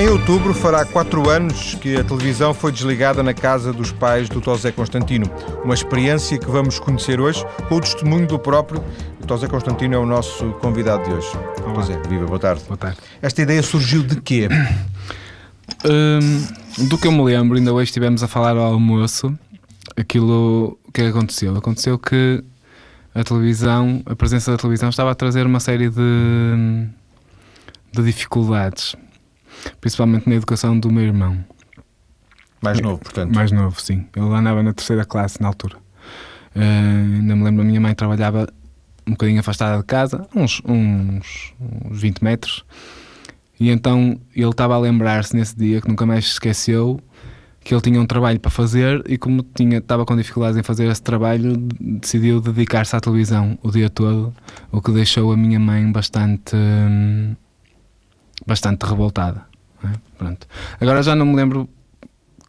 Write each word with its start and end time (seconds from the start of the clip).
Em 0.00 0.08
outubro 0.08 0.54
fará 0.54 0.82
quatro 0.82 1.28
anos 1.28 1.74
que 1.74 1.94
a 1.94 2.02
televisão 2.02 2.54
foi 2.54 2.72
desligada 2.72 3.22
na 3.22 3.34
casa 3.34 3.70
dos 3.70 3.92
pais 3.92 4.30
do 4.30 4.40
Tosé 4.40 4.72
Constantino. 4.72 5.30
Uma 5.62 5.74
experiência 5.74 6.38
que 6.38 6.50
vamos 6.50 6.78
conhecer 6.78 7.20
hoje 7.20 7.44
com 7.68 7.74
o 7.74 7.80
testemunho 7.82 8.26
do 8.26 8.38
próprio. 8.38 8.82
O 9.22 9.26
Tosé 9.26 9.46
Constantino 9.46 9.94
é 9.94 9.98
o 9.98 10.06
nosso 10.06 10.52
convidado 10.52 11.04
de 11.04 11.10
hoje. 11.10 11.28
Olá. 11.62 11.74
Tosé, 11.74 12.00
viva, 12.08 12.24
boa 12.24 12.38
tarde. 12.38 12.64
Boa 12.66 12.78
tarde. 12.78 12.96
Esta 13.20 13.42
ideia 13.42 13.62
surgiu 13.62 14.02
de 14.02 14.18
quê? 14.22 14.48
Hum, 15.84 16.88
do 16.88 16.98
que 16.98 17.06
eu 17.06 17.12
me 17.12 17.22
lembro, 17.22 17.56
ainda 17.56 17.72
hoje 17.72 17.90
estivemos 17.90 18.22
a 18.24 18.28
falar 18.28 18.56
ao 18.56 18.72
almoço, 18.72 19.32
aquilo 19.96 20.76
é 20.88 20.92
que 20.92 21.02
aconteceu? 21.02 21.56
Aconteceu 21.56 21.96
que 21.96 22.42
a 23.14 23.22
televisão, 23.22 24.02
a 24.04 24.16
presença 24.16 24.50
da 24.50 24.58
televisão 24.58 24.90
estava 24.90 25.12
a 25.12 25.14
trazer 25.14 25.46
uma 25.46 25.60
série 25.60 25.88
de, 25.88 26.86
de 27.92 28.02
dificuldades, 28.02 28.96
principalmente 29.80 30.28
na 30.28 30.34
educação 30.34 30.78
do 30.78 30.90
meu 30.90 31.04
irmão. 31.04 31.44
Mais 32.62 32.80
novo, 32.80 32.98
portanto. 32.98 33.34
Mais 33.34 33.50
novo, 33.50 33.80
sim. 33.80 34.06
Ele 34.14 34.26
andava 34.26 34.62
na 34.62 34.72
terceira 34.72 35.04
classe 35.04 35.40
na 35.40 35.48
altura. 35.48 35.76
Uh, 36.54 37.16
ainda 37.16 37.36
me 37.36 37.44
lembro, 37.44 37.62
a 37.62 37.64
minha 37.64 37.80
mãe 37.80 37.94
trabalhava 37.94 38.46
um 39.06 39.12
bocadinho 39.12 39.40
afastada 39.40 39.78
de 39.78 39.84
casa, 39.84 40.26
uns, 40.34 40.60
uns, 40.64 41.54
uns 41.60 42.00
20 42.00 42.22
metros, 42.22 42.64
e 43.58 43.70
então 43.70 44.18
ele 44.34 44.50
estava 44.50 44.74
a 44.74 44.78
lembrar-se 44.78 45.34
nesse 45.34 45.56
dia, 45.56 45.80
que 45.80 45.88
nunca 45.88 46.06
mais 46.06 46.24
se 46.24 46.32
esqueceu, 46.32 47.00
que 47.62 47.74
ele 47.74 47.80
tinha 47.80 48.00
um 48.00 48.06
trabalho 48.06 48.40
para 48.40 48.50
fazer 48.50 49.02
e 49.06 49.18
como 49.18 49.42
tinha, 49.42 49.78
estava 49.78 50.06
com 50.06 50.16
dificuldades 50.16 50.56
em 50.56 50.62
fazer 50.62 50.90
esse 50.90 51.02
trabalho, 51.02 51.56
decidiu 51.78 52.40
dedicar-se 52.40 52.96
à 52.96 53.00
televisão 53.00 53.58
o 53.62 53.70
dia 53.70 53.90
todo, 53.90 54.34
o 54.72 54.80
que 54.80 54.90
deixou 54.92 55.32
a 55.32 55.36
minha 55.36 55.60
mãe 55.60 55.90
bastante, 55.90 56.56
hum, 56.56 57.34
bastante 58.46 58.84
revoltada. 58.86 59.49
Não 59.82 59.90
é? 59.90 59.94
Pronto. 60.16 60.46
Agora 60.80 61.02
já 61.02 61.14
não 61.14 61.26
me 61.26 61.36
lembro 61.36 61.68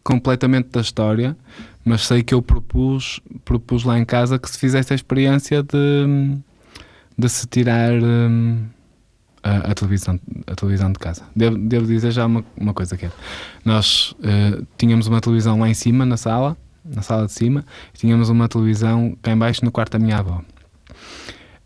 completamente 0.02 0.68
da 0.70 0.80
história, 0.80 1.36
mas 1.84 2.06
sei 2.06 2.22
que 2.22 2.34
eu 2.34 2.42
propus, 2.42 3.20
propus 3.44 3.84
lá 3.84 3.98
em 3.98 4.04
casa 4.04 4.38
que 4.38 4.50
se 4.50 4.58
fizesse 4.58 4.92
a 4.92 4.96
experiência 4.96 5.62
de, 5.62 6.36
de 7.16 7.28
se 7.28 7.46
tirar 7.46 7.92
hum, 7.92 8.66
a, 9.42 9.70
a 9.70 9.74
televisão, 9.74 10.18
a 10.46 10.54
televisão 10.54 10.92
de 10.92 10.98
casa. 10.98 11.22
Devo, 11.34 11.58
devo 11.58 11.86
dizer 11.86 12.10
já 12.12 12.26
uma, 12.26 12.44
uma 12.56 12.72
coisa 12.72 12.96
que 12.96 13.06
é. 13.06 13.10
Nós 13.64 14.14
eh, 14.22 14.62
tínhamos 14.78 15.06
uma 15.06 15.20
televisão 15.20 15.58
lá 15.58 15.68
em 15.68 15.74
cima, 15.74 16.06
na 16.06 16.16
sala, 16.16 16.56
na 16.84 17.02
sala 17.02 17.26
de 17.26 17.32
cima, 17.32 17.64
e 17.94 17.98
tínhamos 17.98 18.28
uma 18.28 18.48
televisão 18.48 19.16
cá 19.20 19.32
em 19.32 19.36
baixo 19.36 19.64
no 19.64 19.72
quarto 19.72 19.92
da 19.92 19.98
minha 19.98 20.18
avó. 20.18 20.42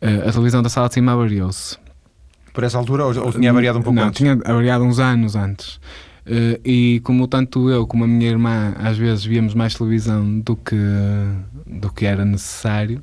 Eh, 0.01 0.29
a 0.29 0.33
televisão 0.33 0.63
da 0.63 0.69
sala 0.69 0.89
de 0.89 0.95
cima 0.95 1.13
avariou-se. 1.13 1.79
Por 2.57 2.65
essa 2.65 2.79
altura, 2.79 3.05
ou, 3.05 3.27
ou 3.27 3.33
tinha 3.33 3.53
variado 3.53 3.79
um 3.79 3.83
pouco 3.83 3.99
Não, 4.01 4.07
antes? 4.07 4.17
tinha 4.17 4.35
variado 4.35 4.83
uns 4.83 4.99
anos 4.99 5.37
antes. 5.37 5.79
Eh, 6.25 6.59
e 6.65 7.01
como 7.05 7.29
tanto 7.29 7.69
eu 7.69 7.87
como 7.87 8.05
a 8.05 8.07
minha 8.07 8.31
irmã 8.31 8.73
às 8.79 8.97
vezes 8.97 9.27
víamos 9.27 9.53
mais 9.53 9.75
televisão 9.75 10.41
do 10.41 10.57
que, 10.57 10.75
do 11.67 11.93
que 11.93 12.07
era 12.07 12.25
necessário, 12.25 13.03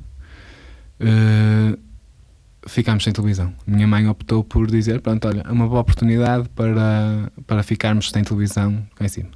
eh, 0.98 1.78
ficámos 2.66 3.04
sem 3.04 3.12
televisão. 3.12 3.52
Minha 3.64 3.86
mãe 3.86 4.08
optou 4.08 4.42
por 4.42 4.66
dizer: 4.68 5.00
Pronto, 5.00 5.28
olha, 5.28 5.44
é 5.48 5.52
uma 5.52 5.68
boa 5.68 5.82
oportunidade 5.82 6.48
para, 6.48 7.30
para 7.46 7.62
ficarmos 7.62 8.10
sem 8.10 8.24
televisão 8.24 8.76
cá 8.96 9.04
em 9.04 9.08
cima. 9.08 9.28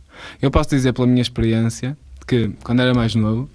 Eu 0.42 0.50
posso 0.50 0.68
dizer 0.70 0.92
pela 0.94 1.06
minha 1.06 1.22
experiência 1.22 1.96
que 2.26 2.50
quando 2.64 2.82
era 2.82 2.92
mais 2.92 3.14
novo, 3.14 3.48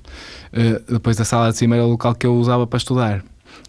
eh, 0.54 0.82
depois 0.90 1.18
da 1.18 1.26
sala 1.26 1.52
de 1.52 1.58
cima 1.58 1.76
era 1.76 1.84
o 1.86 1.90
local 1.90 2.16
que 2.16 2.26
eu 2.26 2.34
usava 2.36 2.66
para 2.66 2.78
estudar. 2.78 3.22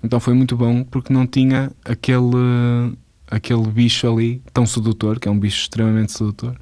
Então 0.03 0.21
foi 0.21 0.35
muito 0.35 0.57
bom 0.57 0.85
porque 0.85 1.13
não 1.13 1.27
tinha 1.27 1.73
aquele, 1.85 2.97
aquele 3.31 3.67
bicho 3.69 4.11
ali 4.11 4.43
tão 4.53 4.67
sedutor, 4.67 5.19
que 5.19 5.29
é 5.29 5.31
um 5.31 5.39
bicho 5.39 5.63
extremamente 5.63 6.13
sedutor. 6.13 6.57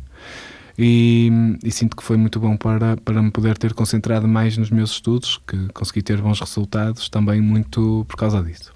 E, 0.79 1.31
e 1.63 1.71
sinto 1.71 1.97
que 1.97 2.03
foi 2.03 2.17
muito 2.17 2.41
bom 2.41 2.57
para, 2.57 2.97
para 2.97 3.23
me 3.23 3.31
poder 3.31 3.59
ter 3.59 3.75
concentrado 3.75 4.27
mais 4.27 4.57
nos 4.57 4.71
meus 4.71 4.93
estudos, 4.93 5.41
que 5.47 5.69
consegui 5.75 6.03
ter 6.03 6.21
bons 6.21 6.41
resultados 6.41 7.09
também 7.09 7.41
muito 7.41 8.05
por 8.09 8.17
causa 8.17 8.43
disso. 8.43 8.73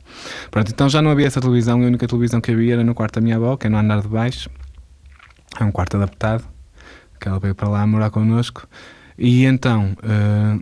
Pronto, 0.51 0.71
então 0.71 0.89
já 0.89 1.01
não 1.01 1.11
havia 1.11 1.27
essa 1.27 1.41
televisão, 1.41 1.83
a 1.83 1.87
única 1.87 2.07
televisão 2.07 2.41
que 2.41 2.51
havia 2.51 2.75
era 2.75 2.85
no 2.85 2.95
quarto 2.95 3.15
da 3.15 3.21
minha 3.21 3.37
avó, 3.37 3.57
que 3.57 3.67
é 3.67 3.71
no 3.71 3.79
andar 3.79 4.03
de 4.03 4.09
baixo, 4.09 4.51
é 5.59 5.65
um 5.65 5.73
quarto 5.73 5.97
adaptado, 5.97 6.45
que 7.19 7.29
ela 7.29 7.39
veio 7.39 7.55
para 7.55 7.69
lá 7.69 7.87
morar 7.87 8.11
connosco, 8.11 8.69
e 9.19 9.45
então 9.45 9.97
eh, 10.03 10.59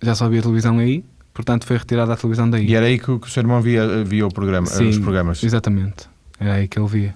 já 0.00 0.14
só 0.14 0.24
havia 0.24 0.40
televisão 0.40 0.78
aí, 0.78 1.04
portanto 1.34 1.66
foi 1.66 1.76
retirada 1.76 2.12
a 2.12 2.16
televisão 2.16 2.48
daí. 2.48 2.66
E 2.68 2.74
era 2.74 2.86
aí 2.86 2.98
que, 2.98 3.10
o- 3.10 3.18
que 3.18 3.26
o 3.26 3.30
seu 3.30 3.40
irmão 3.42 3.60
via, 3.60 4.04
via 4.04 4.26
o 4.26 4.32
programa, 4.32 4.66
Sim, 4.66 4.88
os 4.88 4.98
programas. 4.98 5.42
Exatamente, 5.42 6.08
era 6.38 6.54
aí 6.54 6.68
que 6.68 6.78
ele 6.78 6.88
via. 6.88 7.14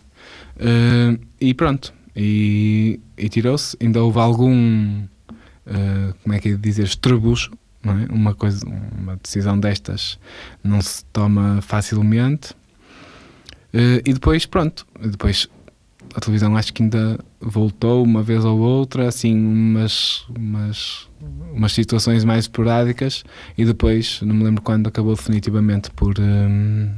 Eh, 0.59 1.19
e 1.41 1.55
pronto, 1.55 1.93
e, 2.15 2.99
e 3.17 3.29
tirou-se. 3.29 3.77
Ainda 3.81 4.03
houve 4.03 4.19
algum, 4.19 5.03
eh, 5.67 6.15
como 6.23 6.35
é 6.35 6.39
que 6.39 6.49
é 6.49 6.53
de 6.53 6.59
dizer, 6.59 6.85
estrebucho, 6.85 7.53
é? 7.85 8.13
Uma, 8.13 8.35
coisa, 8.35 8.67
uma 8.67 9.17
decisão 9.23 9.59
destas 9.61 10.19
não 10.65 10.81
se 10.83 11.05
toma 11.13 11.61
facilmente. 11.63 12.55
Eh, 13.73 14.03
e 14.07 14.13
depois, 14.15 14.47
pronto, 14.47 14.87
depois 15.01 15.49
a 16.15 16.21
televisão 16.21 16.57
acho 16.57 16.73
que 16.73 16.83
ainda 16.83 17.19
voltou 17.41 18.03
uma 18.03 18.23
vez 18.23 18.45
ou 18.45 18.59
outra, 18.59 19.09
assim, 19.09 19.35
umas, 19.35 20.25
umas, 20.37 21.09
umas 21.53 21.73
situações 21.73 22.25
mais 22.25 22.45
esporádicas, 22.45 23.25
e 23.57 23.65
depois, 23.65 24.21
não 24.23 24.35
me 24.35 24.45
lembro 24.45 24.63
quando, 24.63 24.87
acabou 24.87 25.15
definitivamente 25.15 25.91
por, 25.91 26.15
hum, 26.19 26.91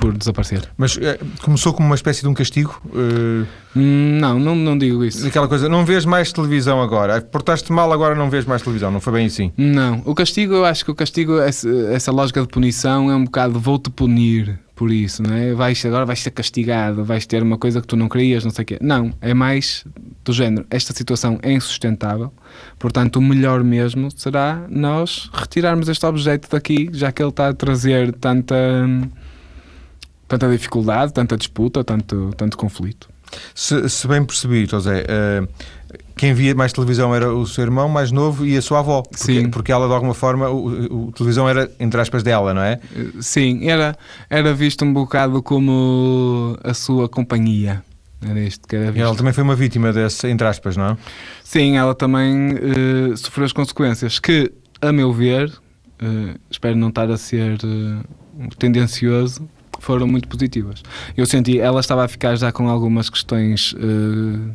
por 0.00 0.16
desaparecer. 0.16 0.68
Mas 0.76 0.98
eh, 1.00 1.18
começou 1.42 1.72
como 1.72 1.88
uma 1.88 1.94
espécie 1.94 2.22
de 2.22 2.28
um 2.28 2.34
castigo? 2.34 2.80
Hum, 2.94 3.44
Não, 3.74 4.38
não, 4.38 4.54
não 4.56 4.76
digo 4.76 5.04
isso. 5.04 5.26
aquela 5.26 5.46
coisa, 5.48 5.68
não 5.68 5.84
vês 5.84 6.04
mais 6.04 6.32
televisão 6.32 6.80
agora. 6.82 7.20
Portaste 7.20 7.72
mal, 7.72 7.92
agora 7.92 8.14
não 8.14 8.28
vês 8.30 8.44
mais 8.44 8.62
televisão. 8.62 8.90
Não 8.90 9.00
foi 9.00 9.12
bem 9.12 9.26
assim. 9.26 9.52
Não, 9.56 10.02
o 10.04 10.14
castigo, 10.14 10.54
eu 10.54 10.64
acho 10.64 10.84
que 10.84 10.90
o 10.90 10.94
castigo, 10.94 11.38
essa, 11.38 11.68
essa 11.92 12.10
lógica 12.12 12.40
de 12.40 12.48
punição 12.48 13.10
é 13.10 13.14
um 13.16 13.24
bocado 13.24 13.58
vou-te 13.58 13.90
punir 13.90 14.58
por 14.74 14.92
isso, 14.92 15.24
não 15.24 15.34
é? 15.34 15.52
Vais, 15.54 15.84
agora 15.84 16.06
vais 16.06 16.20
ser 16.20 16.30
castigado, 16.30 17.04
vais 17.04 17.26
ter 17.26 17.42
uma 17.42 17.58
coisa 17.58 17.80
que 17.80 17.86
tu 17.88 17.96
não 17.96 18.08
querias, 18.08 18.44
não 18.44 18.52
sei 18.52 18.62
o 18.62 18.66
quê. 18.66 18.78
Não, 18.80 19.12
é 19.20 19.34
mais 19.34 19.84
do 20.24 20.32
género, 20.32 20.64
esta 20.70 20.92
situação 20.94 21.36
é 21.42 21.52
insustentável, 21.52 22.32
portanto 22.78 23.16
o 23.16 23.20
melhor 23.22 23.64
mesmo 23.64 24.08
será 24.16 24.62
nós 24.68 25.30
retirarmos 25.34 25.88
este 25.88 26.06
objeto 26.06 26.48
daqui, 26.48 26.88
já 26.92 27.10
que 27.10 27.20
ele 27.20 27.30
está 27.30 27.48
a 27.48 27.52
trazer 27.54 28.12
tanta, 28.12 28.54
tanta 30.28 30.48
dificuldade, 30.48 31.12
tanta 31.12 31.36
disputa, 31.36 31.82
tanto, 31.82 32.30
tanto 32.36 32.56
conflito. 32.56 33.08
Se, 33.54 33.88
se 33.88 34.06
bem 34.06 34.24
percebi, 34.24 34.66
José, 34.66 35.04
eh, 35.08 35.42
quem 36.16 36.34
via 36.34 36.54
mais 36.54 36.72
televisão 36.72 37.14
era 37.14 37.32
o 37.32 37.46
seu 37.46 37.64
irmão 37.64 37.88
mais 37.88 38.10
novo 38.10 38.44
e 38.44 38.56
a 38.56 38.62
sua 38.62 38.80
avó. 38.80 39.02
Porque, 39.02 39.24
Sim. 39.24 39.50
porque 39.50 39.72
ela, 39.72 39.86
de 39.86 39.94
alguma 39.94 40.14
forma, 40.14 40.50
o, 40.50 41.12
televisão 41.12 41.48
era, 41.48 41.70
entre 41.78 42.00
aspas, 42.00 42.22
dela, 42.22 42.52
não 42.52 42.62
é? 42.62 42.80
Eh, 42.94 43.06
Sim, 43.20 43.68
era, 43.68 43.96
era 44.28 44.52
visto 44.52 44.84
um 44.84 44.92
bocado 44.92 45.42
como 45.42 46.58
a 46.62 46.74
sua 46.74 47.08
companhia. 47.08 47.82
Era 48.20 48.40
isto 48.40 48.66
que 48.66 48.74
era 48.74 48.90
visto. 48.90 49.04
ela 49.04 49.14
também 49.14 49.32
foi 49.32 49.44
uma 49.44 49.54
vítima 49.54 49.92
desse, 49.92 50.26
entre 50.26 50.46
aspas, 50.46 50.76
não 50.76 50.86
é? 50.86 50.96
Sim, 51.44 51.76
ela 51.76 51.94
também 51.94 52.50
eh, 52.50 53.16
sofreu 53.16 53.46
as 53.46 53.52
consequências 53.52 54.18
que, 54.18 54.52
a 54.82 54.92
meu 54.92 55.12
ver, 55.12 55.52
eh, 56.00 56.34
espero 56.50 56.76
não 56.76 56.88
estar 56.88 57.08
a 57.10 57.16
ser 57.16 57.58
tendencioso, 58.58 59.48
foram 59.78 60.06
muito 60.06 60.28
positivas. 60.28 60.82
Eu 61.16 61.26
senti, 61.26 61.58
ela 61.58 61.80
estava 61.80 62.04
a 62.04 62.08
ficar 62.08 62.36
já 62.36 62.52
com 62.52 62.68
algumas 62.68 63.08
questões 63.08 63.74
eh, 63.78 64.54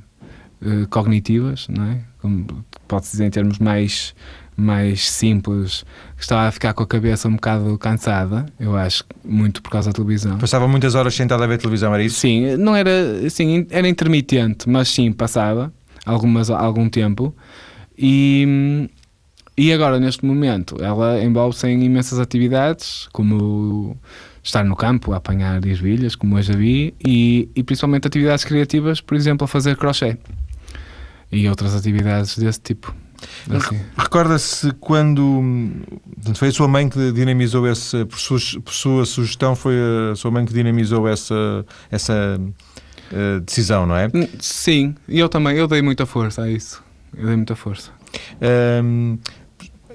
eh, 0.65 0.85
cognitivas, 0.89 1.67
não 1.69 1.83
é? 1.85 2.01
Como 2.21 2.65
pode-se 2.87 3.11
dizer 3.11 3.25
em 3.25 3.29
termos 3.29 3.59
mais, 3.59 4.13
mais 4.55 5.09
simples, 5.09 5.85
estava 6.17 6.47
a 6.47 6.51
ficar 6.51 6.73
com 6.73 6.83
a 6.83 6.87
cabeça 6.87 7.27
um 7.27 7.35
bocado 7.35 7.77
cansada, 7.77 8.45
eu 8.59 8.75
acho, 8.75 9.03
muito 9.25 9.61
por 9.61 9.69
causa 9.69 9.89
da 9.89 9.93
televisão. 9.93 10.37
Passava 10.37 10.67
muitas 10.67 10.95
horas 10.95 11.13
sentada 11.13 11.43
a 11.43 11.47
ver 11.47 11.57
televisão, 11.57 11.93
era 11.93 12.03
isso? 12.03 12.19
Sim, 12.19 12.55
não 12.57 12.75
era, 12.75 12.91
assim, 13.25 13.65
era 13.69 13.87
intermitente, 13.87 14.69
mas 14.69 14.89
sim, 14.89 15.11
passava 15.11 15.73
algumas, 16.05 16.49
algum 16.49 16.87
tempo. 16.87 17.35
E, 17.97 18.89
e 19.57 19.71
agora, 19.73 19.99
neste 19.99 20.25
momento, 20.25 20.77
ela 20.81 21.21
envolve-se 21.23 21.67
em 21.67 21.83
imensas 21.83 22.19
atividades, 22.19 23.07
como 23.11 23.97
estar 24.43 24.63
no 24.63 24.75
campo, 24.75 25.13
a 25.13 25.17
apanhar 25.17 25.65
ervilhas, 25.65 26.15
como 26.15 26.35
hoje 26.35 26.53
vi, 26.53 26.93
e, 27.03 27.49
e 27.55 27.63
principalmente 27.63 28.07
atividades 28.07 28.43
criativas, 28.43 28.99
por 28.99 29.15
exemplo, 29.15 29.45
a 29.45 29.47
fazer 29.47 29.77
crochê. 29.77 30.17
E 31.31 31.47
outras 31.47 31.73
atividades 31.73 32.37
desse 32.37 32.59
tipo. 32.59 32.93
Assim. 33.49 33.79
Recorda-se 33.97 34.71
quando 34.73 35.41
portanto, 36.15 36.37
foi 36.37 36.49
a 36.49 36.51
sua 36.51 36.67
mãe 36.67 36.89
que 36.89 37.11
dinamizou 37.13 37.67
esse, 37.67 38.03
por 38.05 38.19
sua, 38.19 38.37
por 38.61 38.73
sua 38.73 39.05
sugestão, 39.05 39.55
foi 39.55 39.75
a 40.11 40.15
sua 40.15 40.29
mãe 40.29 40.45
que 40.45 40.53
dinamizou 40.53 41.07
essa, 41.07 41.65
essa 41.89 42.39
eh, 43.11 43.39
decisão, 43.39 43.85
não 43.85 43.95
é? 43.95 44.07
Hum, 44.13 44.27
Sim, 44.39 44.95
e 45.07 45.19
eu 45.19 45.29
também, 45.29 45.55
eu 45.55 45.67
dei 45.67 45.81
muita 45.81 46.05
força 46.05 46.43
a 46.43 46.49
isso. 46.49 46.83
Eu 47.15 47.27
dei 47.27 47.35
muita 47.35 47.55
força. 47.55 47.91
Ahm, 48.41 49.17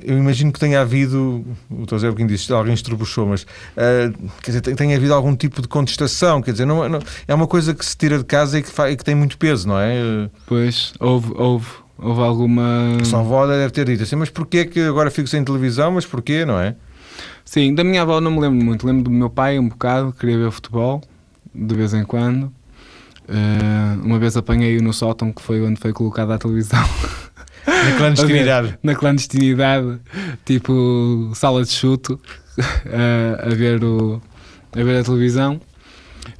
eu 0.02 0.18
imagino 0.18 0.52
que 0.52 0.58
tenha 0.58 0.80
havido, 0.80 1.44
o 1.70 1.86
Dr. 1.86 1.98
Zé 1.98 2.10
Boquinho 2.10 2.28
disse, 2.28 2.52
alguém 2.52 2.74
estrebuchou, 2.74 3.26
mas 3.26 3.42
uh, 3.42 4.30
quer 4.42 4.52
dizer, 4.52 4.60
tenha 4.60 4.96
havido 4.96 5.14
algum 5.14 5.34
tipo 5.34 5.62
de 5.62 5.68
contestação, 5.68 6.40
quer 6.42 6.52
dizer, 6.52 6.66
não, 6.66 6.88
não, 6.88 7.00
é 7.26 7.34
uma 7.34 7.46
coisa 7.46 7.74
que 7.74 7.84
se 7.84 7.96
tira 7.96 8.18
de 8.18 8.24
casa 8.24 8.58
e 8.58 8.62
que, 8.62 8.70
faz, 8.70 8.92
e 8.92 8.96
que 8.96 9.04
tem 9.04 9.14
muito 9.14 9.38
peso, 9.38 9.68
não 9.68 9.78
é? 9.78 10.28
Pois, 10.46 10.92
houve, 11.00 11.32
houve, 11.34 11.66
houve 11.98 12.20
alguma... 12.22 12.96
A 13.00 13.04
sua 13.04 13.20
avó 13.20 13.46
deve 13.46 13.70
ter 13.70 13.86
dito 13.86 14.02
assim, 14.02 14.16
mas 14.16 14.30
porquê 14.30 14.64
que 14.64 14.80
agora 14.80 15.10
fico 15.10 15.28
sem 15.28 15.44
televisão, 15.44 15.92
mas 15.92 16.06
porquê, 16.06 16.44
não 16.44 16.58
é? 16.58 16.74
Sim, 17.44 17.74
da 17.74 17.82
minha 17.82 18.02
avó 18.02 18.20
não 18.20 18.30
me 18.30 18.40
lembro 18.40 18.64
muito, 18.64 18.86
lembro 18.86 19.04
do 19.04 19.10
meu 19.10 19.30
pai 19.30 19.58
um 19.58 19.68
bocado, 19.68 20.12
queria 20.12 20.36
ver 20.36 20.50
futebol, 20.50 21.02
de 21.54 21.74
vez 21.74 21.94
em 21.94 22.04
quando. 22.04 22.52
Uh, 23.28 24.02
uma 24.02 24.18
vez 24.18 24.36
apanhei-o 24.36 24.82
no 24.82 24.92
sótão, 24.92 25.30
que 25.32 25.42
foi 25.42 25.60
onde 25.62 25.78
foi 25.78 25.92
colocada 25.92 26.34
a 26.34 26.38
televisão. 26.38 26.82
Na 27.66 27.96
clandestinidade. 27.96 28.78
na 28.82 28.94
clandestinidade, 28.94 30.00
tipo 30.44 31.30
sala 31.34 31.64
de 31.64 31.70
chuto, 31.70 32.20
a, 32.58 33.46
a, 33.50 33.54
ver, 33.54 33.82
o, 33.84 34.20
a 34.72 34.82
ver 34.82 35.00
a 35.00 35.04
televisão. 35.04 35.60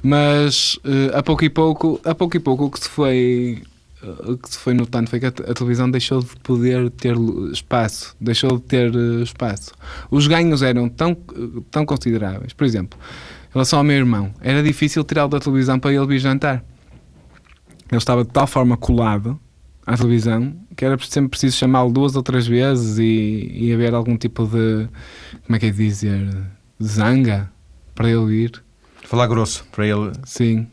Mas 0.01 0.75
uh, 0.77 1.15
a 1.15 1.23
pouco 1.23 1.43
e 1.43 1.49
pouco, 1.49 1.99
a 2.03 2.13
pouco 2.15 2.37
e 2.37 2.39
pouco 2.39 2.65
o 2.65 2.71
que 2.71 2.79
se 2.79 2.89
foi 2.89 3.63
o 4.01 4.37
que 4.37 4.49
se 4.49 4.57
foi 4.57 4.73
notando 4.73 5.09
foi 5.09 5.19
que 5.19 5.25
a, 5.25 5.29
a, 5.29 5.53
televisão 5.53 5.91
deixou 5.91 6.21
de 6.21 6.33
poder 6.37 6.89
ter 6.91 7.15
espaço, 7.51 8.15
deixou 8.19 8.57
de 8.57 8.63
ter 8.63 8.95
uh, 8.95 9.21
espaço. 9.21 9.73
Os 10.09 10.25
ganhos 10.25 10.61
eram 10.61 10.87
tão, 10.87 11.15
tão 11.69 11.85
consideráveis. 11.85 12.53
Por 12.53 12.65
exemplo, 12.65 12.97
em 13.49 13.53
relação 13.53 13.79
ao 13.79 13.83
meu 13.83 13.97
irmão, 13.97 14.33
era 14.41 14.63
difícil 14.63 15.03
tirá-lo 15.03 15.29
da 15.29 15.39
televisão 15.39 15.79
para 15.79 15.93
ele 15.93 16.05
vir 16.07 16.19
jantar. 16.19 16.63
Ele 17.91 17.97
estava 17.97 18.23
de 18.23 18.29
tal 18.29 18.47
forma 18.47 18.77
colado 18.77 19.39
à 19.85 19.97
televisão 19.97 20.55
que 20.79 20.85
era 20.85 20.97
sempre 20.99 21.31
preciso 21.31 21.57
chamá-lo 21.57 21.91
duas 21.91 22.15
ou 22.15 22.23
três 22.23 22.47
vezes 22.47 22.97
e, 22.99 23.51
e 23.53 23.73
haver 23.73 23.93
algum 23.93 24.15
tipo 24.15 24.45
de, 24.45 24.87
como 25.45 25.57
é 25.57 25.59
que 25.59 25.65
é 25.65 25.71
dizer, 25.71 26.25
zanga 26.81 27.51
para 27.93 28.09
ele 28.09 28.45
ir. 28.45 28.63
Falar 29.03 29.27
grosso 29.27 29.65
para 29.73 29.85
ele. 29.85 30.13
Sim. 30.23 30.67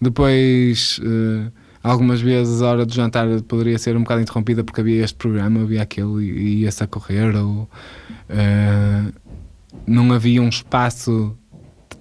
Depois, 0.00 1.00
uh, 1.00 1.50
algumas 1.82 2.20
vezes 2.20 2.62
a 2.62 2.70
hora 2.70 2.86
do 2.86 2.94
jantar 2.94 3.26
poderia 3.48 3.80
ser 3.80 3.96
um 3.96 4.02
bocado 4.04 4.20
interrompida 4.20 4.62
porque 4.62 4.80
havia 4.80 5.02
este 5.02 5.16
programa, 5.16 5.62
havia 5.62 5.82
aquele 5.82 6.22
e 6.22 6.60
ia-se 6.60 6.84
a 6.84 6.86
correr 6.86 7.34
ou 7.34 7.62
uh, 7.62 9.12
não 9.88 10.12
havia 10.12 10.40
um 10.40 10.48
espaço. 10.48 11.36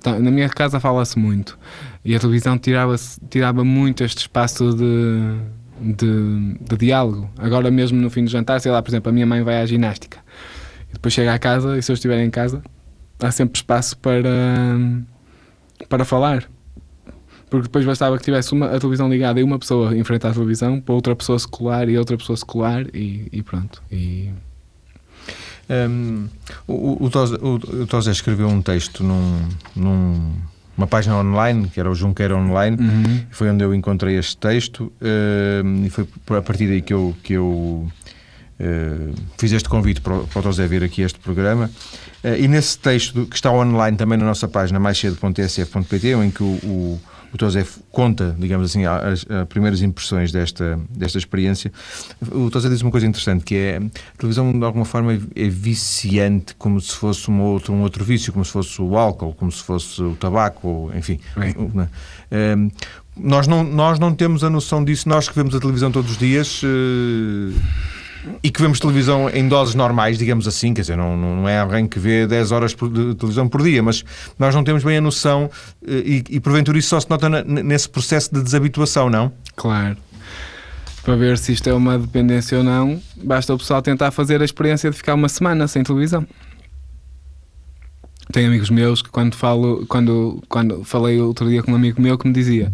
Na 0.05 0.29
minha 0.29 0.47
casa 0.47 0.79
fala-se 0.79 1.17
muito 1.17 1.57
e 2.05 2.15
a 2.15 2.19
televisão 2.19 2.55
tirava, 2.55 2.95
tirava 3.31 3.63
muito 3.63 4.03
este 4.03 4.19
espaço 4.19 4.75
de 4.75 5.58
de, 5.79 6.55
de, 6.61 6.77
diálogo. 6.77 7.29
Agora 7.37 7.71
mesmo 7.71 7.99
no 7.99 8.09
fim 8.09 8.23
do 8.23 8.29
jantar, 8.29 8.59
sei 8.59 8.71
lá, 8.71 8.81
por 8.81 8.89
exemplo, 8.89 9.09
a 9.09 9.13
minha 9.13 9.25
mãe 9.25 9.41
vai 9.43 9.61
à 9.61 9.65
ginástica 9.65 10.19
e 10.89 10.93
depois 10.93 11.13
chega 11.13 11.33
à 11.33 11.39
casa 11.39 11.77
e 11.77 11.81
se 11.81 11.91
eu 11.91 11.93
estiver 11.93 12.23
em 12.23 12.29
casa 12.29 12.61
há 13.19 13.31
sempre 13.31 13.57
espaço 13.57 13.97
para, 13.97 14.29
para 15.87 16.05
falar. 16.05 16.49
Porque 17.49 17.63
depois 17.63 17.83
bastava 17.83 18.17
que 18.17 18.23
tivesse 18.23 18.53
uma, 18.53 18.67
a 18.67 18.79
televisão 18.79 19.09
ligada 19.09 19.39
e 19.39 19.43
uma 19.43 19.57
pessoa 19.57 19.97
em 19.97 20.03
frente 20.03 20.27
à 20.27 20.31
televisão 20.31 20.79
para 20.79 20.93
outra 20.93 21.15
pessoa 21.15 21.37
secular 21.39 21.89
e 21.89 21.97
outra 21.97 22.15
pessoa 22.15 22.37
secular 22.37 22.85
e, 22.93 23.27
e 23.31 23.41
pronto. 23.41 23.81
E... 23.91 24.29
Um, 25.69 26.27
o, 26.67 27.05
o, 27.05 27.09
o, 27.09 28.09
escreveu 28.09 28.47
um 28.47 28.59
texto 28.61 29.03
num, 29.03 29.49
num 29.75 30.33
uma 30.79 30.87
página 30.87 31.17
online, 31.17 31.67
que 31.67 31.77
era 31.77 31.91
o 31.91 31.93
Junqueira 31.93 32.37
Online, 32.37 32.77
uhum. 32.79 33.21
foi 33.29 33.49
onde 33.49 33.63
eu 33.65 33.75
encontrei 33.75 34.17
este 34.17 34.37
texto 34.37 34.91
uh, 35.01 35.85
e 35.85 35.89
foi 35.89 36.07
a 36.37 36.41
partir 36.41 36.67
daí 36.67 36.81
que 36.81 36.93
eu, 36.93 37.13
que 37.21 37.33
eu 37.33 37.45
uh, 37.45 39.13
fiz 39.37 39.51
este 39.51 39.67
convite 39.67 39.99
para, 39.99 40.19
para 40.19 40.39
o 40.39 40.41
José 40.41 40.65
vir 40.67 40.81
aqui 40.81 41.03
a 41.03 41.05
este 41.05 41.19
programa. 41.19 41.69
Uh, 42.23 42.35
e 42.39 42.47
nesse 42.47 42.79
texto, 42.79 43.25
que 43.25 43.35
está 43.35 43.51
online 43.51 43.97
também 43.97 44.17
na 44.17 44.23
nossa 44.23 44.47
página 44.47 44.79
maiscedo.tsf.pt, 44.79 46.13
em 46.13 46.31
que 46.31 46.43
o, 46.43 46.55
o 46.63 47.01
o 47.33 47.37
Tosé 47.37 47.65
conta, 47.91 48.35
digamos 48.37 48.69
assim, 48.69 48.85
as, 48.85 49.25
as, 49.29 49.47
primeiras 49.47 49.81
impressões 49.81 50.31
desta, 50.31 50.79
desta 50.89 51.17
experiência. 51.17 51.71
O 52.31 52.49
Tosé 52.49 52.69
diz 52.69 52.81
uma 52.81 52.91
coisa 52.91 53.05
interessante, 53.05 53.43
que 53.43 53.55
é 53.55 53.77
a 53.77 54.17
televisão 54.17 54.51
de 54.51 54.63
alguma 54.63 54.85
forma 54.85 55.13
é 55.13 55.47
viciante, 55.47 56.55
como 56.55 56.79
se 56.79 56.93
fosse 56.95 57.29
um 57.29 57.41
outro, 57.41 57.73
um 57.73 57.81
outro 57.81 58.03
vício, 58.03 58.33
como 58.33 58.43
se 58.43 58.51
fosse 58.51 58.81
o 58.81 58.97
álcool, 58.97 59.33
como 59.33 59.51
se 59.51 59.63
fosse 59.63 60.01
o 60.01 60.15
tabaco, 60.15 60.91
enfim. 60.95 61.19
É? 62.31 62.55
nós, 63.17 63.47
não, 63.47 63.63
nós 63.63 63.99
não 63.99 64.13
temos 64.13 64.43
a 64.43 64.49
noção 64.49 64.83
disso, 64.83 65.09
nós 65.09 65.27
que 65.27 65.35
vemos 65.35 65.53
a 65.55 65.59
televisão 65.59 65.91
todos 65.91 66.11
os 66.11 66.17
dias... 66.17 66.61
Uh, 66.63 67.53
e 68.43 68.49
que 68.49 68.61
vemos 68.61 68.79
televisão 68.79 69.29
em 69.29 69.47
doses 69.47 69.75
normais, 69.75 70.17
digamos 70.17 70.47
assim, 70.47 70.73
quer 70.73 70.81
dizer, 70.81 70.97
não, 70.97 71.15
não 71.15 71.47
é 71.47 71.59
alguém 71.59 71.87
que 71.87 71.99
vê 71.99 72.27
10 72.27 72.51
horas 72.51 72.71
de 72.71 73.15
televisão 73.15 73.47
por 73.47 73.63
dia, 73.63 73.81
mas 73.81 74.03
nós 74.37 74.53
não 74.53 74.63
temos 74.63 74.83
bem 74.83 74.97
a 74.97 75.01
noção 75.01 75.49
eh, 75.85 76.03
e, 76.05 76.23
e 76.29 76.39
porventura 76.39 76.77
isso 76.77 76.89
só 76.89 76.99
se 76.99 77.09
nota 77.09 77.29
nesse 77.43 77.89
processo 77.89 78.33
de 78.33 78.41
desabituação, 78.41 79.09
não? 79.09 79.31
Claro. 79.55 79.97
Para 81.03 81.15
ver 81.15 81.37
se 81.37 81.53
isto 81.53 81.69
é 81.69 81.73
uma 81.73 81.97
dependência 81.97 82.57
ou 82.57 82.63
não, 82.63 83.01
basta 83.23 83.53
o 83.53 83.57
pessoal 83.57 83.81
tentar 83.81 84.11
fazer 84.11 84.41
a 84.41 84.45
experiência 84.45 84.91
de 84.91 84.97
ficar 84.97 85.15
uma 85.15 85.29
semana 85.29 85.67
sem 85.67 85.83
televisão. 85.83 86.25
Tenho 88.31 88.47
amigos 88.47 88.69
meus 88.69 89.01
que 89.01 89.09
quando 89.09 89.35
falo, 89.35 89.85
quando, 89.87 90.43
quando 90.47 90.83
falei 90.83 91.19
outro 91.19 91.49
dia 91.49 91.63
com 91.63 91.71
um 91.71 91.75
amigo 91.75 91.99
meu 91.99 92.15
que 92.15 92.27
me 92.27 92.33
dizia 92.33 92.71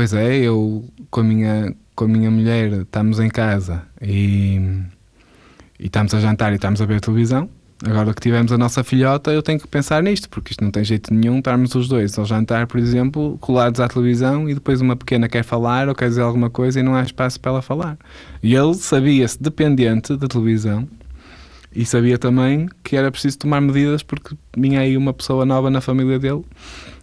Pois 0.00 0.14
é, 0.14 0.36
eu 0.36 0.84
com 1.10 1.20
a 1.20 1.24
minha 1.24 1.74
com 2.00 2.06
a 2.06 2.08
minha 2.08 2.30
mulher 2.30 2.72
estamos 2.72 3.20
em 3.20 3.28
casa 3.28 3.82
e, 4.00 4.58
e 5.78 5.84
estamos 5.84 6.14
a 6.14 6.18
jantar 6.18 6.50
e 6.52 6.54
estamos 6.54 6.80
a 6.80 6.86
ver 6.86 6.98
televisão. 6.98 7.46
Agora 7.84 8.14
que 8.14 8.22
tivemos 8.22 8.50
a 8.52 8.56
nossa 8.56 8.82
filhota, 8.82 9.30
eu 9.30 9.42
tenho 9.42 9.60
que 9.60 9.68
pensar 9.68 10.02
nisto, 10.02 10.26
porque 10.30 10.52
isto 10.52 10.64
não 10.64 10.70
tem 10.70 10.82
jeito 10.82 11.12
nenhum 11.12 11.40
estarmos 11.40 11.74
os 11.74 11.88
dois 11.88 12.18
ao 12.18 12.24
jantar, 12.24 12.66
por 12.66 12.80
exemplo, 12.80 13.36
colados 13.38 13.80
à 13.80 13.88
televisão 13.88 14.48
e 14.48 14.54
depois 14.54 14.80
uma 14.80 14.96
pequena 14.96 15.28
quer 15.28 15.44
falar 15.44 15.90
ou 15.90 15.94
quer 15.94 16.08
dizer 16.08 16.22
alguma 16.22 16.48
coisa 16.48 16.80
e 16.80 16.82
não 16.82 16.94
há 16.94 17.02
espaço 17.02 17.38
para 17.38 17.52
ela 17.52 17.60
falar. 17.60 17.98
E 18.42 18.54
ele 18.54 18.72
sabia-se 18.72 19.42
dependente 19.42 20.16
da 20.16 20.26
televisão 20.26 20.88
e 21.70 21.84
sabia 21.84 22.16
também 22.16 22.66
que 22.82 22.96
era 22.96 23.10
preciso 23.10 23.40
tomar 23.40 23.60
medidas 23.60 24.02
porque 24.02 24.34
vinha 24.56 24.80
aí 24.80 24.96
uma 24.96 25.12
pessoa 25.12 25.44
nova 25.44 25.68
na 25.68 25.82
família 25.82 26.18
dele 26.18 26.46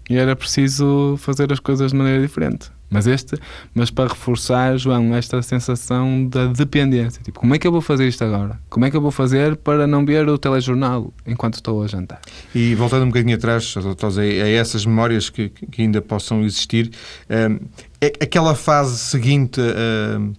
e 0.09 0.17
era 0.17 0.35
preciso 0.35 1.17
fazer 1.19 1.53
as 1.53 1.59
coisas 1.59 1.91
de 1.91 1.97
maneira 1.97 2.19
diferente. 2.19 2.71
Mas 2.89 3.05
este, 3.05 3.35
mas 3.73 3.91
para 3.91 4.09
reforçar, 4.09 4.77
João, 4.77 5.13
esta 5.13 5.41
sensação 5.41 6.25
da 6.25 6.47
dependência. 6.47 7.21
Tipo, 7.21 7.39
como 7.39 7.53
é 7.53 7.59
que 7.59 7.67
eu 7.67 7.71
vou 7.71 7.81
fazer 7.81 8.07
isto 8.07 8.23
agora? 8.23 8.59
Como 8.69 8.85
é 8.85 8.91
que 8.91 8.95
eu 8.95 9.01
vou 9.01 9.11
fazer 9.11 9.57
para 9.57 9.85
não 9.85 10.05
ver 10.05 10.27
o 10.29 10.37
telejornal 10.37 11.13
enquanto 11.25 11.55
estou 11.55 11.83
a 11.83 11.87
jantar? 11.87 12.21
E 12.55 12.75
voltando 12.75 13.03
um 13.03 13.07
bocadinho 13.07 13.35
atrás, 13.35 13.75
a, 13.77 14.19
a 14.21 14.49
essas 14.49 14.85
memórias 14.85 15.29
que, 15.29 15.49
que 15.49 15.81
ainda 15.81 16.01
possam 16.01 16.43
existir, 16.43 16.91
hum, 17.29 17.59
é 17.99 18.13
aquela 18.21 18.55
fase 18.55 18.97
seguinte 18.97 19.59
hum, 19.59 20.33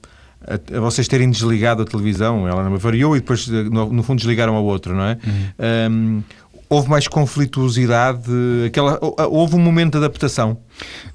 a, 0.48 0.80
vocês 0.80 1.06
terem 1.06 1.30
desligado 1.30 1.82
a 1.82 1.84
televisão, 1.84 2.48
ela 2.48 2.68
variou 2.78 3.16
e 3.16 3.20
depois, 3.20 3.46
no, 3.46 3.92
no 3.92 4.02
fundo, 4.02 4.18
desligaram 4.18 4.56
a 4.56 4.60
outra, 4.60 4.94
não 4.94 5.04
é? 5.04 5.18
Uhum. 5.26 5.92
Um, 5.92 6.22
houve 6.68 6.88
mais 6.88 7.08
conflituosidade? 7.08 8.30
Aquela, 8.66 8.98
houve 9.28 9.56
um 9.56 9.60
momento 9.60 9.92
de 9.92 9.98
adaptação? 9.98 10.58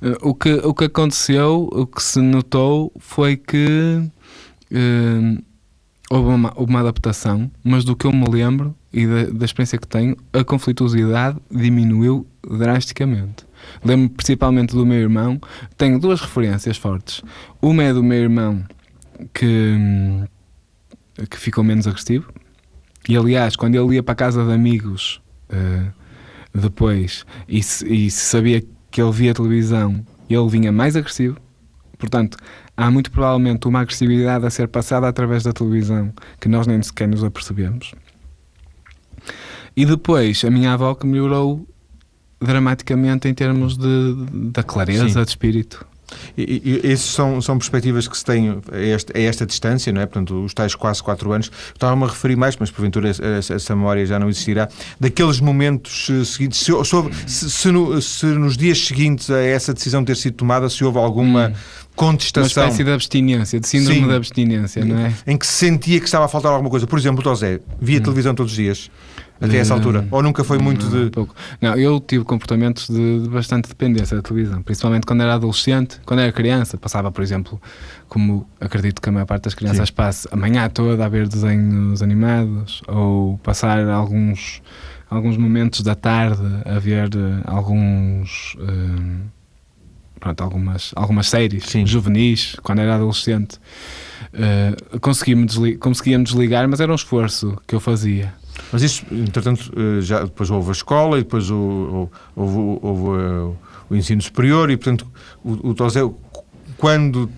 Eh, 0.01 0.17
o 0.21 0.33
que, 0.33 0.53
o 0.53 0.73
que 0.73 0.85
aconteceu, 0.85 1.69
o 1.71 1.85
que 1.85 2.01
se 2.01 2.19
notou 2.19 2.91
foi 2.99 3.37
que 3.37 4.01
uh, 4.71 5.43
houve, 6.09 6.29
uma, 6.29 6.53
uma 6.53 6.79
adaptação, 6.79 7.51
mas 7.63 7.83
do 7.83 7.95
que 7.95 8.05
eu 8.05 8.11
me 8.11 8.27
lembro 8.27 8.75
e 8.91 9.05
da, 9.07 9.25
da 9.25 9.45
experiência 9.45 9.77
que 9.77 9.87
tenho, 9.87 10.15
a 10.31 10.43
conflituosidade 10.43 11.37
diminuiu 11.51 12.27
drasticamente. 12.47 13.45
Lembro 13.83 14.09
principalmente 14.09 14.75
do 14.75 14.85
meu 14.85 14.99
irmão. 14.99 15.39
Tenho 15.77 15.99
duas 15.99 16.19
referências 16.19 16.77
fortes. 16.77 17.21
Uma 17.61 17.83
é 17.83 17.93
do 17.93 18.03
meu 18.03 18.17
irmão 18.17 18.63
que, 19.33 19.77
que 21.29 21.37
ficou 21.37 21.63
menos 21.63 21.87
agressivo. 21.87 22.31
E 23.07 23.17
aliás, 23.17 23.55
quando 23.55 23.75
ele 23.75 23.95
ia 23.95 24.03
para 24.03 24.13
a 24.13 24.15
casa 24.15 24.45
de 24.45 24.51
amigos 24.51 25.22
uh, 25.53 25.91
depois 26.53 27.25
e 27.47 27.61
se, 27.63 27.87
e 27.87 28.11
se 28.11 28.25
sabia 28.25 28.63
que 28.91 29.01
ele 29.01 29.11
via 29.11 29.33
televisão, 29.33 30.05
ele 30.29 30.49
vinha 30.49 30.71
mais 30.71 30.95
agressivo. 30.95 31.37
Portanto, 31.97 32.37
há 32.75 32.91
muito 32.91 33.09
provavelmente 33.11 33.67
uma 33.67 33.81
agressividade 33.81 34.45
a 34.45 34.49
ser 34.49 34.67
passada 34.67 35.07
através 35.07 35.43
da 35.43 35.53
televisão 35.53 36.13
que 36.39 36.49
nós 36.49 36.67
nem 36.67 36.81
sequer 36.81 37.07
nos 37.07 37.23
apercebemos. 37.23 37.93
E 39.75 39.85
depois, 39.85 40.43
a 40.43 40.51
minha 40.51 40.73
avó 40.73 40.93
que 40.93 41.07
melhorou 41.07 41.67
dramaticamente 42.39 43.27
em 43.27 43.33
termos 43.33 43.77
de, 43.77 44.15
da 44.51 44.61
clareza 44.61 45.07
Sim. 45.07 45.23
de 45.23 45.29
espírito. 45.29 45.87
E, 46.37 46.81
e, 46.83 46.91
esses 46.91 47.05
são, 47.05 47.41
são 47.41 47.57
perspectivas 47.57 48.07
que 48.07 48.17
se 48.17 48.25
têm 48.25 48.61
a 48.71 48.77
esta, 48.77 49.17
a 49.17 49.21
esta 49.21 49.45
distância, 49.45 49.91
não 49.91 50.01
é? 50.01 50.05
Portanto, 50.05 50.43
os 50.43 50.53
tais 50.53 50.75
quase 50.75 51.01
4 51.01 51.31
anos. 51.31 51.51
Estava-me 51.73 52.03
a 52.03 52.07
referir 52.07 52.35
mais, 52.35 52.55
mas 52.57 52.71
porventura 52.71 53.09
essa, 53.09 53.53
essa, 53.53 53.75
memória 53.75 54.05
já 54.05 54.19
não 54.19 54.29
existirá, 54.29 54.69
daqueles 54.99 55.39
momentos 55.39 56.09
eh, 56.09 56.23
seguintes. 56.25 56.59
Se, 56.59 56.71
se, 57.27 57.49
se, 57.49 57.71
no, 57.71 58.01
se, 58.01 58.25
nos 58.25 58.57
dias 58.57 58.79
seguintes 58.85 59.29
a 59.29 59.41
essa 59.41 59.73
decisão 59.73 60.03
ter 60.03 60.15
sido 60.15 60.35
tomada, 60.35 60.69
se 60.69 60.83
houve 60.83 60.97
alguma. 60.97 61.49
Hum 61.49 61.83
contestação. 61.95 62.63
Uma 62.63 62.69
espécie 62.69 62.83
de 62.83 62.91
abstinência, 62.91 63.59
de 63.59 63.67
síndrome 63.67 64.01
Sim, 64.01 64.07
de 64.07 64.13
abstinência, 64.15 64.85
não 64.85 64.97
é? 64.97 65.13
Em 65.27 65.37
que 65.37 65.45
se 65.45 65.53
sentia 65.53 65.99
que 65.99 66.05
estava 66.05 66.25
a 66.25 66.27
faltar 66.27 66.51
alguma 66.51 66.69
coisa. 66.69 66.87
Por 66.87 66.97
exemplo, 66.97 67.19
o 67.19 67.23
Tosé 67.23 67.59
via 67.79 67.99
hum. 67.99 68.01
televisão 68.01 68.33
todos 68.33 68.51
os 68.51 68.57
dias 68.57 68.89
até 69.43 69.57
essa 69.57 69.73
altura? 69.73 70.07
Ou 70.09 70.23
nunca 70.23 70.43
foi 70.43 70.57
muito 70.57 70.87
de. 70.87 71.09
Pouco. 71.09 71.35
Não, 71.61 71.75
eu 71.75 71.99
tive 71.99 72.23
comportamentos 72.23 72.87
de, 72.87 73.23
de, 73.23 73.29
bastante 73.29 73.67
dependência 73.67 74.15
da 74.15 74.23
televisão, 74.23 74.61
principalmente 74.61 75.05
quando 75.05 75.21
era 75.21 75.33
adolescente, 75.33 75.99
quando 76.05 76.21
era 76.21 76.31
criança. 76.31 76.77
Passava, 76.77 77.11
por 77.11 77.21
exemplo, 77.21 77.61
como 78.07 78.47
acredito 78.59 79.01
que 79.01 79.09
a 79.09 79.11
maior 79.11 79.25
parte 79.25 79.43
das 79.43 79.53
crianças 79.53 79.89
Sim. 79.89 79.95
passa 79.95 80.29
a 80.31 80.35
manhã 80.35 80.69
toda 80.69 81.05
a 81.05 81.09
ver 81.09 81.27
desenhos 81.27 82.01
animados, 82.01 82.81
ou 82.87 83.37
passar 83.39 83.85
alguns, 83.89 84.61
alguns 85.09 85.35
momentos 85.35 85.81
da 85.81 85.95
tarde 85.95 86.41
a 86.65 86.79
ver 86.79 87.09
uh, 87.09 87.41
alguns. 87.45 88.55
Uh, 88.55 89.33
pronto, 90.19 90.41
algumas, 90.41 90.93
algumas 90.95 91.27
séries 91.27 91.65
Sim. 91.65 91.85
juvenis, 91.85 92.55
quando 92.63 92.79
era 92.79 92.95
adolescente. 92.95 93.59
Uh, 94.33 94.99
conseguia-me 95.01 95.45
desligar, 95.45 95.79
conseguia 95.79 96.17
desligar, 96.17 96.67
mas 96.69 96.79
era 96.79 96.91
um 96.91 96.95
esforço 96.95 97.57
que 97.67 97.75
eu 97.75 97.79
fazia. 97.81 98.33
Mas 98.71 98.81
isso, 98.81 99.05
entretanto, 99.11 99.71
eh, 99.75 100.01
já 100.01 100.23
depois 100.23 100.49
houve 100.49 100.69
a 100.69 100.71
escola 100.71 101.17
e 101.17 101.23
depois 101.23 101.49
houve, 101.49 102.09
houve, 102.35 102.79
houve 102.81 103.21
eh, 103.21 103.57
o 103.89 103.95
ensino 103.95 104.21
superior 104.21 104.69
e, 104.69 104.77
portanto, 104.77 105.07
o, 105.43 105.69
o 105.69 105.73
Tosé, 105.73 106.01
quando 106.77 107.29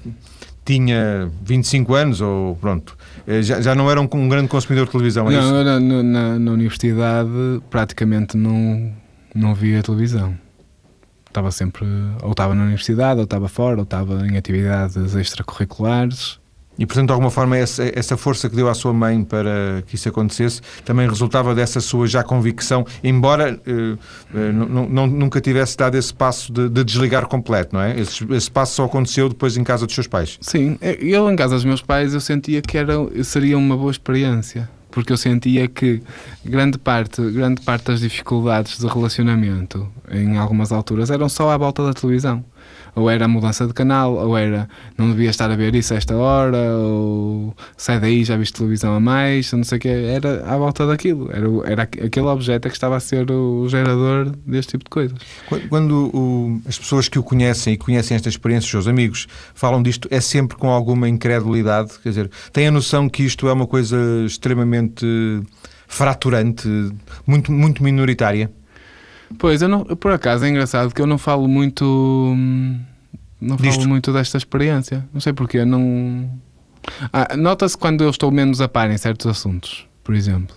tinha 0.63 1.31
25 1.43 1.93
anos 1.93 2.21
ou 2.21 2.55
pronto, 2.55 2.97
eh, 3.27 3.41
já, 3.41 3.61
já 3.61 3.75
não 3.75 3.89
era 3.89 4.01
um, 4.01 4.09
um 4.13 4.29
grande 4.29 4.47
consumidor 4.47 4.85
de 4.85 4.91
televisão, 4.91 5.29
é 5.29 5.33
não, 5.33 5.39
isso? 5.39 5.63
Na, 5.63 5.79
na, 5.79 6.39
na 6.39 6.51
universidade 6.51 7.29
praticamente 7.69 8.35
não, 8.35 8.91
não 9.33 9.53
via 9.53 9.81
televisão 9.83 10.35
estava 11.35 11.51
sempre, 11.51 11.85
ou 12.23 12.31
estava 12.31 12.55
na 12.55 12.63
universidade, 12.63 13.19
ou 13.19 13.25
estava 13.25 13.49
fora, 13.49 13.77
ou 13.77 13.83
estava 13.83 14.25
em 14.25 14.37
atividades 14.37 15.15
extracurriculares. 15.15 16.39
E, 16.77 16.85
portanto, 16.85 17.07
de 17.07 17.13
alguma 17.13 17.31
forma, 17.31 17.57
essa, 17.57 17.83
essa 17.97 18.17
força 18.17 18.49
que 18.49 18.55
deu 18.55 18.69
à 18.69 18.73
sua 18.73 18.93
mãe 18.93 19.23
para 19.23 19.83
que 19.87 19.95
isso 19.95 20.09
acontecesse 20.09 20.61
também 20.83 21.07
resultava 21.07 21.55
dessa 21.55 21.79
sua 21.79 22.07
já 22.07 22.23
convicção, 22.23 22.85
embora 23.03 23.59
eh, 23.65 23.97
eh 24.33 24.51
nunca 24.51 25.39
tivesse 25.39 25.77
dado 25.77 25.95
esse 25.95 26.13
passo 26.13 26.51
de, 26.51 26.69
de 26.69 26.83
desligar 26.83 27.27
completo, 27.27 27.75
não 27.75 27.81
é? 27.81 27.99
Esse, 27.99 28.25
esse, 28.33 28.51
passo 28.51 28.75
só 28.75 28.85
aconteceu 28.85 29.29
depois 29.29 29.57
em 29.57 29.63
casa 29.63 29.85
dos 29.85 29.95
seus 29.95 30.07
pais. 30.07 30.37
Sim, 30.41 30.77
eu 30.81 31.29
em 31.31 31.35
casa 31.35 31.55
dos 31.55 31.65
meus 31.65 31.81
pais 31.81 32.13
eu 32.13 32.19
sentia 32.19 32.61
que 32.61 32.77
era, 32.77 32.93
seria 33.23 33.57
uma 33.57 33.77
boa 33.77 33.91
experiência 33.91 34.69
porque 34.95 35.11
eu 35.11 35.17
sentia 35.17 35.67
que 35.67 36.01
grande 36.45 36.77
parte, 36.77 37.21
grande 37.31 37.59
parte 37.61 37.87
das 37.87 37.99
dificuldades 37.99 38.79
de 38.79 38.87
relacionamento 38.87 39.91
em 40.09 40.37
algumas 40.37 40.71
alturas 40.71 41.11
eram 41.11 41.27
só 41.27 41.49
à 41.49 41.57
volta 41.57 41.85
da 41.85 41.93
televisão 41.93 42.45
ou 42.95 43.09
era 43.09 43.25
a 43.25 43.27
mudança 43.27 43.67
de 43.67 43.73
canal, 43.73 44.13
ou 44.13 44.37
era 44.37 44.69
não 44.97 45.11
devia 45.11 45.29
estar 45.29 45.51
a 45.51 45.55
ver 45.55 45.75
isso 45.75 45.93
a 45.93 45.97
esta 45.97 46.15
hora, 46.15 46.57
ou 46.77 47.55
sai 47.75 47.99
daí, 47.99 48.23
já 48.23 48.37
viste 48.37 48.53
televisão 48.53 48.95
a 48.95 48.99
mais, 48.99 49.51
não 49.51 49.63
sei 49.63 49.77
o 49.77 49.81
que, 49.81 49.87
era 49.87 50.45
à 50.45 50.57
volta 50.57 50.87
daquilo, 50.87 51.29
era, 51.31 51.47
era 51.71 51.83
aquele 51.83 52.25
objeto 52.27 52.67
é 52.67 52.69
que 52.69 52.77
estava 52.77 52.95
a 52.95 52.99
ser 52.99 53.29
o 53.29 53.67
gerador 53.67 54.31
deste 54.45 54.71
tipo 54.71 54.85
de 54.85 54.89
coisas. 54.89 55.17
Quando 55.69 56.09
o, 56.13 56.61
as 56.67 56.77
pessoas 56.77 57.09
que 57.09 57.19
o 57.19 57.23
conhecem 57.23 57.73
e 57.73 57.77
conhecem 57.77 58.15
esta 58.15 58.29
experiência, 58.29 58.65
os 58.65 58.71
seus 58.71 58.87
amigos, 58.87 59.27
falam 59.53 59.83
disto, 59.83 60.07
é 60.09 60.21
sempre 60.21 60.57
com 60.57 60.69
alguma 60.69 61.09
incredulidade, 61.09 61.91
quer 62.01 62.09
dizer, 62.09 62.31
têm 62.53 62.67
a 62.67 62.71
noção 62.71 63.09
que 63.09 63.23
isto 63.23 63.47
é 63.47 63.53
uma 63.53 63.67
coisa 63.67 63.97
extremamente 64.25 65.05
fraturante, 65.87 66.67
muito, 67.25 67.51
muito 67.51 67.83
minoritária? 67.83 68.49
Pois, 69.37 69.61
eu 69.61 69.67
não, 69.67 69.83
por 69.83 70.11
acaso 70.11 70.45
é 70.45 70.49
engraçado 70.49 70.93
que 70.93 71.01
eu 71.01 71.07
não 71.07 71.17
falo 71.17 71.47
muito. 71.47 71.85
Não 73.41 73.57
falo 73.57 73.69
Disto. 73.69 73.87
muito 73.87 74.13
desta 74.13 74.37
experiência. 74.37 75.05
Não 75.13 75.21
sei 75.21 75.33
porquê. 75.33 75.65
Não. 75.65 76.29
Ah, 77.11 77.35
Nota-se 77.35 77.77
quando 77.77 78.03
eu 78.03 78.09
estou 78.09 78.31
menos 78.31 78.61
a 78.61 78.67
par 78.67 78.89
em 78.91 78.97
certos 78.97 79.27
assuntos, 79.27 79.87
por 80.03 80.15
exemplo. 80.15 80.55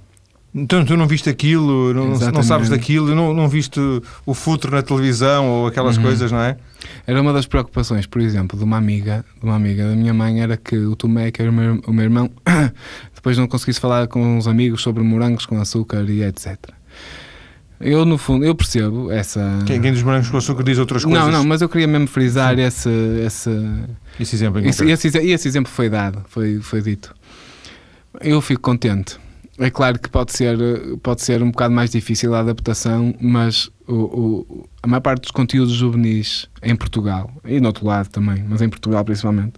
Então 0.55 0.85
tu 0.85 0.97
não 0.97 1.07
viste 1.07 1.29
aquilo, 1.29 1.93
não, 1.93 2.19
não 2.33 2.43
sabes 2.43 2.71
daquilo, 2.71 3.15
não, 3.15 3.35
não 3.35 3.49
viste 3.49 3.79
o 4.25 4.33
futuro 4.33 4.75
na 4.75 4.83
televisão 4.83 5.47
ou 5.47 5.67
aquelas 5.67 5.97
uhum. 5.99 6.05
coisas, 6.05 6.33
não 6.33 6.41
é? 6.41 6.57
Era 7.07 7.21
uma 7.21 7.33
das 7.33 7.47
preocupações, 7.47 8.07
por 8.07 8.21
exemplo, 8.21 8.59
de 8.59 8.65
uma 8.65 8.79
amiga, 8.79 9.25
de 9.39 9.45
uma 9.45 9.57
amiga 9.57 9.87
da 9.89 9.95
minha 9.95 10.15
mãe, 10.15 10.41
era 10.41 10.57
que 10.57 10.77
o 10.77 10.97
Tomé, 10.97 11.31
que 11.31 11.43
era 11.43 11.51
o 11.51 11.55
meu, 11.55 11.81
o 11.87 11.93
meu 11.93 12.05
irmão, 12.05 12.31
depois 13.15 13.37
não 13.37 13.47
conseguisse 13.47 13.79
falar 13.79 14.09
com 14.09 14.39
os 14.39 14.49
amigos 14.49 14.83
sobre 14.83 15.03
morangos 15.03 15.45
com 15.45 15.61
açúcar 15.61 16.05
e 16.09 16.23
etc. 16.23 16.57
Eu, 17.81 18.05
no 18.05 18.19
fundo, 18.19 18.45
eu 18.45 18.55
percebo 18.55 19.11
essa. 19.11 19.61
Quem, 19.65 19.81
quem 19.81 19.93
dos 19.93 20.03
brancos 20.03 20.29
com 20.29 20.37
açúcar 20.37 20.65
diz 20.65 20.79
outras 20.79 21.05
coisas? 21.05 21.25
Não, 21.25 21.31
não, 21.31 21.45
mas 21.45 21.63
eu 21.63 21.69
queria 21.69 21.87
mesmo 21.87 22.09
frisar 22.09 22.59
esse, 22.59 22.91
esse. 23.25 23.51
Esse 24.19 24.35
exemplo, 24.35 24.61
esse, 24.61 24.85
esse, 24.85 25.09
esse, 25.09 25.49
exemplo 25.49 25.71
foi 25.71 25.89
dado, 25.89 26.25
foi, 26.29 26.59
foi 26.61 26.83
dito. 26.83 27.15
Eu 28.21 28.41
fico 28.41 28.61
contente. 28.61 29.17
É 29.61 29.71
claro 29.71 29.99
que 29.99 30.09
pode 30.09 30.33
ser, 30.33 30.57
pode 31.03 31.23
ser 31.23 31.43
um 31.43 31.51
bocado 31.51 31.75
mais 31.75 31.91
difícil 31.91 32.35
a 32.35 32.41
adaptação, 32.41 33.15
mas 33.21 33.71
o, 33.87 33.95
o, 33.95 34.69
a 34.83 34.87
maior 34.87 35.01
parte 35.01 35.23
dos 35.23 35.31
conteúdos 35.31 35.75
juvenis 35.75 36.49
em 36.63 36.77
Portugal, 36.77 37.31
e 37.45 37.61
no 37.61 37.67
outro 37.67 37.85
lado 37.85 38.09
também, 38.09 38.45
mas 38.49 38.63
em 38.63 38.69
Portugal 38.69 39.05
principalmente, 39.05 39.55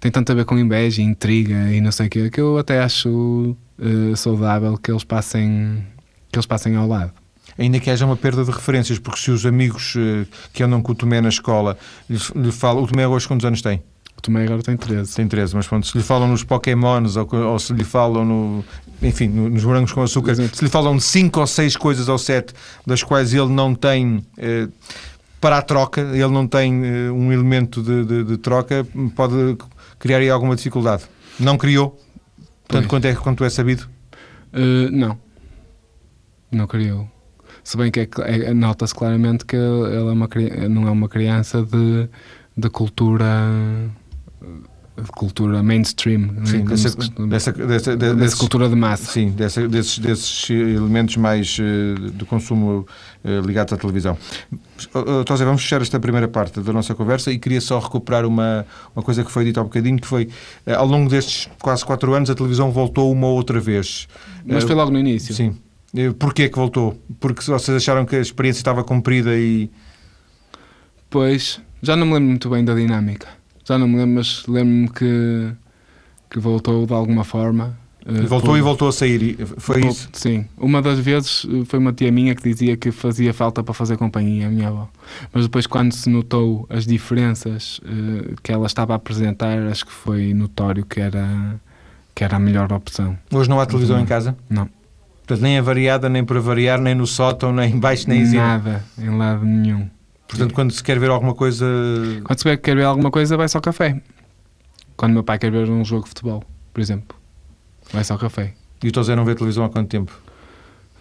tem 0.00 0.10
tanto 0.10 0.32
a 0.32 0.34
ver 0.34 0.44
com 0.44 0.58
inveja, 0.58 1.00
intriga 1.00 1.72
e 1.72 1.80
não 1.80 1.92
sei 1.92 2.08
o 2.08 2.10
quê, 2.10 2.28
que 2.28 2.40
eu 2.40 2.58
até 2.58 2.80
acho 2.80 3.56
uh, 3.78 4.16
saudável 4.16 4.76
que 4.78 4.90
eles 4.90 5.04
passem 5.04 5.84
que 6.30 6.38
eles 6.38 6.46
passem 6.46 6.74
ao 6.74 6.88
lado 6.88 7.12
ainda 7.58 7.80
que 7.80 7.90
haja 7.90 8.04
uma 8.04 8.16
perda 8.16 8.44
de 8.44 8.50
referências, 8.50 8.98
porque 8.98 9.20
se 9.20 9.30
os 9.30 9.46
amigos 9.46 9.94
uh, 9.96 10.26
que 10.52 10.62
andam 10.62 10.82
com 10.82 10.92
o 10.92 10.94
Tomé 10.94 11.20
na 11.20 11.28
escola 11.28 11.76
lhe, 12.08 12.18
lhe 12.34 12.52
falam. 12.52 12.82
O 12.82 12.86
Tomé 12.86 13.06
hoje 13.06 13.26
quantos 13.26 13.44
anos 13.44 13.62
tem? 13.62 13.82
O 14.16 14.20
Tomé 14.22 14.44
agora 14.44 14.62
tem 14.62 14.76
13. 14.76 15.14
Tem 15.14 15.28
13, 15.28 15.54
mas 15.54 15.66
pronto, 15.66 15.86
se 15.86 15.96
lhe 15.96 16.02
falam 16.02 16.28
nos 16.28 16.42
Pokémons 16.42 17.16
ou, 17.16 17.28
ou 17.34 17.58
se 17.58 17.72
lhe 17.72 17.84
falam 17.84 18.24
no, 18.24 18.64
enfim, 19.02 19.28
nos 19.28 19.64
morangos 19.64 19.92
com 19.92 20.02
açúcar, 20.02 20.32
Exato. 20.32 20.56
se 20.56 20.64
lhe 20.64 20.70
falam 20.70 20.96
de 20.96 21.02
5 21.02 21.40
ou 21.40 21.46
6 21.46 21.76
coisas 21.76 22.08
ou 22.08 22.18
7 22.18 22.54
das 22.86 23.02
quais 23.02 23.32
ele 23.32 23.48
não 23.48 23.74
tem. 23.74 24.24
Uh, 24.38 24.72
para 25.38 25.58
a 25.58 25.62
troca, 25.62 26.00
ele 26.00 26.28
não 26.28 26.46
tem 26.46 26.72
uh, 26.82 27.14
um 27.14 27.30
elemento 27.30 27.82
de, 27.82 28.04
de, 28.04 28.24
de, 28.24 28.36
troca, 28.38 28.86
pode 29.14 29.56
criar 29.98 30.18
aí 30.18 30.30
alguma 30.30 30.56
dificuldade. 30.56 31.04
Não 31.38 31.58
criou? 31.58 32.00
Tanto 32.66 32.88
quanto 32.88 33.04
é, 33.04 33.14
quanto 33.14 33.44
é 33.44 33.50
sabido? 33.50 33.86
Uh, 34.52 34.90
não. 34.90 35.18
Não 36.50 36.66
criou. 36.66 37.08
Se 37.66 37.76
bem 37.76 37.90
que 37.90 37.98
é, 37.98 38.08
é, 38.22 38.54
nota-se 38.54 38.94
claramente 38.94 39.44
que 39.44 39.56
ela 39.56 39.92
é 39.92 40.12
uma, 40.12 40.28
não 40.70 40.86
é 40.86 40.90
uma 40.92 41.08
criança 41.08 41.64
de, 41.64 42.08
de 42.56 42.70
cultura 42.70 43.26
de 44.96 45.10
cultura 45.10 45.64
mainstream, 45.64 46.30
é? 46.42 46.46
sim, 46.46 46.64
dessa, 46.64 46.96
dessa, 47.26 47.52
dessa, 47.52 47.96
dessa, 47.96 48.36
cultura 48.36 48.68
de 48.68 48.76
massa. 48.76 49.10
Sim, 49.10 49.30
dessa, 49.30 49.66
desses, 49.66 49.98
desses 49.98 50.48
elementos 50.48 51.16
mais 51.16 51.58
uh, 51.58 52.10
de 52.12 52.24
consumo 52.24 52.86
uh, 53.24 53.40
ligados 53.44 53.72
à 53.72 53.76
televisão. 53.76 54.16
Uh, 54.94 55.36
vamos 55.36 55.62
fechar 55.62 55.82
esta 55.82 55.98
primeira 55.98 56.28
parte 56.28 56.60
da 56.60 56.72
nossa 56.72 56.94
conversa 56.94 57.32
e 57.32 57.38
queria 57.38 57.60
só 57.60 57.80
recuperar 57.80 58.24
uma, 58.24 58.64
uma 58.94 59.02
coisa 59.02 59.24
que 59.24 59.30
foi 59.30 59.44
dita 59.44 59.58
há 59.58 59.64
um 59.64 59.66
bocadinho, 59.66 59.98
que 59.98 60.06
foi, 60.06 60.28
uh, 60.68 60.76
ao 60.76 60.86
longo 60.86 61.10
destes 61.10 61.50
quase 61.60 61.84
quatro 61.84 62.14
anos, 62.14 62.30
a 62.30 62.34
televisão 62.36 62.70
voltou 62.70 63.10
uma 63.10 63.26
outra 63.26 63.58
vez. 63.58 64.06
Mas 64.46 64.62
foi 64.62 64.76
logo 64.76 64.92
no 64.92 65.00
início. 65.00 65.34
Sim. 65.34 65.56
Porquê 66.18 66.48
que 66.48 66.56
voltou? 66.56 67.00
Porque 67.20 67.42
vocês 67.42 67.76
acharam 67.76 68.04
que 68.04 68.16
a 68.16 68.20
experiência 68.20 68.60
estava 68.60 68.84
cumprida 68.84 69.36
e. 69.36 69.70
Pois, 71.08 71.60
já 71.82 71.96
não 71.96 72.06
me 72.06 72.14
lembro 72.14 72.28
muito 72.28 72.50
bem 72.50 72.64
da 72.64 72.74
dinâmica. 72.74 73.28
Já 73.64 73.78
não 73.78 73.88
me 73.88 73.96
lembro, 73.96 74.16
mas 74.16 74.44
lembro-me 74.46 74.88
que, 74.88 75.52
que 76.30 76.38
voltou 76.38 76.86
de 76.86 76.92
alguma 76.92 77.24
forma. 77.24 77.78
Eh, 78.06 78.22
voltou 78.22 78.50
por... 78.50 78.58
e 78.58 78.60
voltou 78.60 78.88
a 78.88 78.92
sair, 78.92 79.36
foi 79.58 79.84
isso? 79.84 80.08
Sim. 80.12 80.46
Uma 80.56 80.80
das 80.80 81.00
vezes 81.00 81.44
eh, 81.48 81.64
foi 81.64 81.78
uma 81.78 81.92
tia 81.92 82.12
minha 82.12 82.34
que 82.34 82.42
dizia 82.42 82.76
que 82.76 82.92
fazia 82.92 83.34
falta 83.34 83.64
para 83.64 83.74
fazer 83.74 83.96
companhia, 83.96 84.46
a 84.46 84.50
minha 84.50 84.68
avó. 84.68 84.88
Mas 85.32 85.44
depois, 85.44 85.66
quando 85.66 85.92
se 85.92 86.08
notou 86.08 86.66
as 86.70 86.86
diferenças 86.86 87.80
que 88.42 88.52
ela 88.52 88.66
estava 88.66 88.92
a 88.92 88.96
apresentar, 88.96 89.58
acho 89.66 89.86
que 89.86 89.92
foi 89.92 90.32
notório 90.32 90.84
que 90.86 91.00
era, 91.00 91.60
que 92.14 92.22
era 92.22 92.36
a 92.36 92.40
melhor 92.40 92.72
opção. 92.72 93.18
Hoje 93.32 93.48
não 93.48 93.58
há 93.58 93.66
televisão 93.66 93.98
em 93.98 94.06
casa? 94.06 94.36
Não. 94.48 94.68
Portanto, 95.26 95.42
nem 95.42 95.58
a 95.58 95.62
variada, 95.62 96.08
nem 96.08 96.24
para 96.24 96.40
variar, 96.40 96.80
nem 96.80 96.94
no 96.94 97.06
sótão, 97.06 97.52
nem 97.52 97.74
em 97.74 97.80
baixo, 97.80 98.08
nem 98.08 98.22
em 98.22 98.26
cima. 98.26 98.42
Nada, 98.42 98.84
em 98.96 99.10
lado 99.10 99.44
nenhum. 99.44 99.90
Portanto, 100.28 100.54
quando 100.54 100.70
se 100.70 100.82
quer 100.82 101.00
ver 101.00 101.10
alguma 101.10 101.34
coisa. 101.34 101.66
Quando 102.22 102.38
se 102.38 102.56
quer 102.58 102.76
ver 102.76 102.84
alguma 102.84 103.10
coisa, 103.10 103.36
vai 103.36 103.48
só 103.48 103.58
ao 103.58 103.62
café. 103.62 104.00
Quando 104.96 105.12
meu 105.12 105.24
pai 105.24 105.36
quer 105.36 105.50
ver 105.50 105.68
um 105.68 105.84
jogo 105.84 106.04
de 106.04 106.10
futebol, 106.10 106.44
por 106.72 106.80
exemplo, 106.80 107.16
vai 107.92 108.04
só 108.04 108.14
ao 108.14 108.20
café. 108.20 108.54
E 108.82 108.88
o 108.88 109.02
Zé 109.02 109.16
não 109.16 109.24
vê 109.24 109.34
televisão 109.34 109.64
há 109.64 109.68
quanto 109.68 109.88
tempo? 109.88 110.12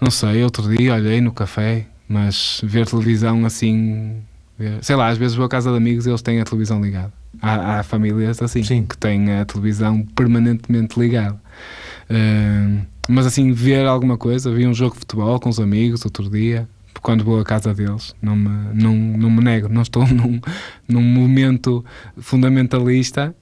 Não 0.01 0.09
sei, 0.09 0.43
outro 0.43 0.75
dia 0.75 0.95
olhei 0.95 1.21
no 1.21 1.31
café, 1.31 1.85
mas 2.09 2.61
ver 2.63 2.87
televisão 2.87 3.45
assim. 3.45 4.23
Sei 4.81 4.95
lá, 4.95 5.09
às 5.09 5.17
vezes 5.17 5.35
vou 5.35 5.45
à 5.45 5.49
casa 5.49 5.69
de 5.69 5.77
amigos 5.77 6.07
e 6.07 6.09
eles 6.09 6.21
têm 6.21 6.41
a 6.41 6.45
televisão 6.45 6.81
ligada. 6.81 7.13
Há, 7.41 7.79
há 7.79 7.83
famílias 7.83 8.41
assim 8.41 8.63
Sim. 8.63 8.85
que 8.85 8.97
têm 8.97 9.33
a 9.33 9.45
televisão 9.45 10.01
permanentemente 10.15 10.99
ligada. 10.99 11.39
Uh, 12.09 12.85
mas 13.07 13.25
assim, 13.25 13.51
ver 13.51 13.85
alguma 13.85 14.17
coisa, 14.17 14.53
vi 14.53 14.65
um 14.65 14.73
jogo 14.73 14.93
de 14.93 14.99
futebol 14.99 15.39
com 15.39 15.49
os 15.49 15.59
amigos 15.59 16.05
outro 16.05 16.29
dia, 16.29 16.67
quando 17.01 17.23
vou 17.23 17.39
à 17.39 17.43
casa 17.43 17.73
deles, 17.73 18.15
não 18.21 18.35
me, 18.35 18.49
não, 18.73 18.95
não 18.95 19.29
me 19.29 19.43
nego, 19.43 19.69
não 19.69 19.81
estou 19.81 20.05
num, 20.09 20.39
num 20.87 21.01
momento 21.01 21.85
fundamentalista, 22.17 23.35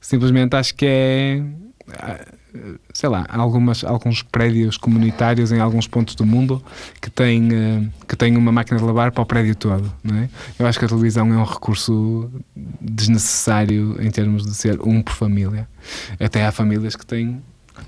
simplesmente 0.00 0.56
acho 0.56 0.74
que 0.74 0.86
é 0.86 1.42
sei 2.92 3.08
lá, 3.08 3.26
algumas, 3.28 3.84
alguns 3.84 4.22
prédios 4.22 4.76
comunitários 4.76 5.52
em 5.52 5.60
alguns 5.60 5.86
pontos 5.86 6.14
do 6.14 6.24
mundo 6.24 6.62
que 7.00 7.10
têm, 7.10 7.48
uh, 7.48 7.92
que 8.06 8.16
têm 8.16 8.36
uma 8.36 8.52
máquina 8.52 8.78
de 8.78 8.84
lavar 8.84 9.12
para 9.12 9.22
o 9.22 9.26
prédio 9.26 9.54
todo. 9.54 9.92
Não 10.02 10.16
é? 10.16 10.28
Eu 10.58 10.66
acho 10.66 10.78
que 10.78 10.84
a 10.84 10.88
televisão 10.88 11.32
é 11.32 11.36
um 11.36 11.44
recurso 11.44 12.30
desnecessário 12.80 13.96
em 14.00 14.10
termos 14.10 14.44
de 14.44 14.54
ser 14.54 14.80
um 14.80 15.02
por 15.02 15.14
família. 15.14 15.68
Até 16.18 16.44
há 16.44 16.52
famílias 16.52 16.96
que 16.96 17.04
têm. 17.04 17.42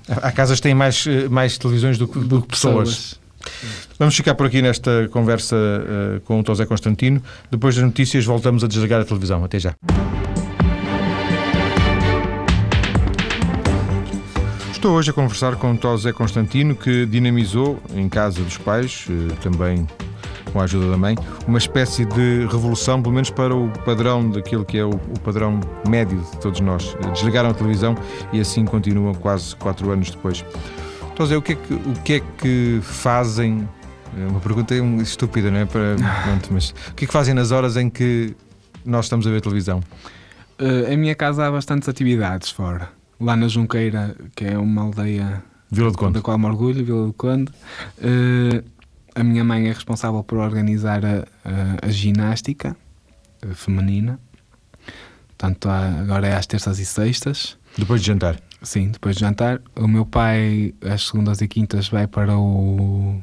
Há 0.07 0.31
casas 0.31 0.59
que 0.59 0.63
têm 0.63 0.73
mais, 0.73 1.05
eh, 1.07 1.27
mais 1.29 1.57
televisões 1.57 1.97
do, 1.97 2.05
do, 2.07 2.21
do 2.21 2.41
que 2.41 2.49
pessoas. 2.49 2.89
pessoas. 2.89 3.19
Vamos 3.97 4.15
ficar 4.15 4.35
por 4.35 4.45
aqui 4.47 4.61
nesta 4.61 5.07
conversa 5.11 5.55
uh, 5.55 6.19
com 6.21 6.39
o 6.39 6.43
José 6.45 6.65
Constantino. 6.65 7.21
Depois 7.49 7.75
das 7.75 7.83
notícias, 7.83 8.25
voltamos 8.25 8.63
a 8.63 8.67
desligar 8.67 9.01
a 9.01 9.05
televisão. 9.05 9.43
Até 9.43 9.59
já. 9.59 9.75
Estou 14.71 14.95
hoje 14.95 15.09
a 15.09 15.13
conversar 15.13 15.57
com 15.57 15.75
Tosé 15.75 16.13
Constantino, 16.13 16.73
que 16.73 17.05
dinamizou 17.05 17.81
em 17.93 18.07
casa 18.07 18.41
dos 18.41 18.57
pais, 18.57 19.05
eh, 19.09 19.35
também 19.41 19.85
com 20.49 20.59
a 20.59 20.63
ajuda 20.63 20.89
da 20.89 20.97
mãe, 20.97 21.15
uma 21.47 21.57
espécie 21.57 22.05
de 22.05 22.47
revolução, 22.51 23.01
pelo 23.01 23.13
menos 23.13 23.29
para 23.29 23.55
o 23.55 23.69
padrão 23.85 24.29
daquilo 24.29 24.65
que 24.65 24.77
é 24.77 24.85
o, 24.85 24.89
o 24.89 25.19
padrão 25.23 25.59
médio 25.87 26.19
de 26.19 26.37
todos 26.39 26.59
nós. 26.59 26.95
Desligaram 27.13 27.49
a 27.49 27.53
televisão 27.53 27.95
e 28.33 28.39
assim 28.39 28.65
continuam 28.65 29.13
quase 29.13 29.55
quatro 29.55 29.91
anos 29.91 30.11
depois. 30.11 30.43
Tosé, 31.15 31.35
o 31.37 31.41
que 31.41 31.53
é 31.53 31.55
que, 31.55 31.73
o 31.73 31.93
que, 32.03 32.13
é 32.13 32.19
que 32.19 32.79
fazem? 32.81 33.67
É 34.17 34.25
uma 34.27 34.39
pergunta 34.39 34.73
estúpida, 35.01 35.51
não 35.51 35.59
é? 35.59 35.65
Para, 35.65 35.95
pronto, 36.23 36.49
mas 36.51 36.73
o 36.89 36.93
que 36.95 37.05
é 37.05 37.07
que 37.07 37.13
fazem 37.13 37.33
nas 37.33 37.51
horas 37.51 37.77
em 37.77 37.89
que 37.89 38.35
nós 38.85 39.05
estamos 39.05 39.27
a 39.27 39.29
ver 39.29 39.41
televisão? 39.41 39.81
Uh, 40.59 40.91
em 40.91 40.97
minha 40.97 41.15
casa 41.15 41.45
há 41.45 41.51
bastantes 41.51 41.87
atividades 41.87 42.49
fora 42.49 42.99
lá 43.19 43.35
na 43.35 43.47
Junqueira, 43.47 44.15
que 44.35 44.45
é 44.45 44.57
uma 44.57 44.83
aldeia 44.83 45.43
Vila 45.69 45.91
de 45.91 45.97
Conde. 45.97 46.13
da 46.13 46.21
qual 46.21 46.37
me 46.37 46.45
orgulho, 46.45 46.83
Vila 46.83 47.07
de 47.07 47.13
Conde. 47.13 47.51
Uh, 47.97 48.63
a 49.19 49.23
minha 49.23 49.43
mãe 49.43 49.67
é 49.67 49.71
responsável 49.71 50.23
por 50.23 50.37
organizar 50.37 51.05
a, 51.05 51.25
a, 51.45 51.87
a 51.87 51.89
ginástica 51.89 52.75
a 53.41 53.53
feminina. 53.53 54.19
Portanto, 55.29 55.69
agora 55.69 56.27
é 56.27 56.35
às 56.35 56.45
terças 56.45 56.79
e 56.79 56.85
sextas. 56.85 57.57
Depois 57.77 58.01
de 58.01 58.07
jantar? 58.07 58.39
Sim, 58.61 58.89
depois 58.89 59.15
de 59.15 59.21
jantar. 59.21 59.61
O 59.75 59.87
meu 59.87 60.05
pai, 60.05 60.73
às 60.81 61.07
segundas 61.07 61.39
e 61.41 61.47
quintas, 61.47 61.87
vai 61.87 62.07
para 62.07 62.37
o. 62.37 63.21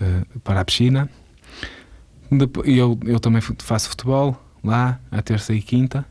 Uh, 0.00 0.38
para 0.40 0.60
a 0.60 0.64
piscina. 0.64 1.10
Eu, 2.64 2.98
eu 3.04 3.18
também 3.18 3.42
faço 3.58 3.88
futebol 3.88 4.40
lá, 4.62 5.00
à 5.10 5.20
terça 5.20 5.52
e 5.52 5.60
quinta. 5.60 6.06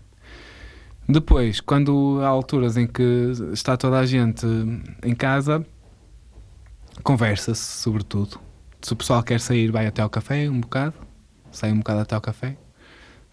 Depois, 1.07 1.61
quando 1.61 2.19
há 2.21 2.27
alturas 2.27 2.75
em 2.75 2.85
que 2.85 3.31
está 3.53 3.77
toda 3.77 3.97
a 3.97 4.05
gente 4.05 4.45
em 5.01 5.15
casa, 5.15 5.65
conversa-se 7.03 7.81
sobretudo. 7.81 8.39
Se 8.81 8.93
o 8.93 8.95
pessoal 8.95 9.21
quer 9.23 9.39
sair, 9.39 9.71
vai 9.71 9.87
até 9.87 10.01
ao 10.01 10.09
café 10.09 10.49
um 10.49 10.61
bocado, 10.61 10.93
sai 11.51 11.71
um 11.71 11.79
bocado 11.79 12.01
até 12.01 12.15
ao 12.15 12.21
café. 12.21 12.55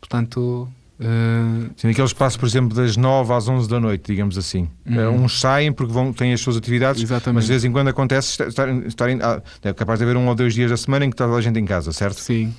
Portanto. 0.00 0.68
Uh... 0.98 1.70
Sim, 1.76 1.88
naquele 1.88 2.06
espaço, 2.06 2.38
por 2.38 2.46
exemplo, 2.46 2.74
das 2.74 2.96
9 2.96 3.32
às 3.32 3.48
11 3.48 3.68
da 3.68 3.78
noite, 3.78 4.12
digamos 4.12 4.38
assim. 4.38 4.68
Uhum. 4.86 5.24
Uns 5.24 5.38
saem 5.38 5.72
porque 5.72 5.92
vão, 5.92 6.12
têm 6.12 6.32
as 6.32 6.40
suas 6.40 6.56
atividades, 6.56 7.02
Exatamente. 7.02 7.34
mas 7.34 7.44
de 7.44 7.50
vez 7.50 7.64
em 7.64 7.72
quando 7.72 7.88
acontece 7.88 8.42
estarem. 8.42 8.86
estarem 8.86 9.18
ah, 9.22 9.42
é 9.62 9.72
capaz 9.72 9.98
de 9.98 10.04
haver 10.04 10.16
um 10.16 10.26
ou 10.26 10.34
dois 10.34 10.54
dias 10.54 10.70
da 10.70 10.76
semana 10.76 11.04
em 11.04 11.10
que 11.10 11.14
está 11.14 11.26
a 11.26 11.40
gente 11.40 11.58
em 11.58 11.64
casa, 11.64 11.92
certo? 11.92 12.20
Sim. 12.20 12.54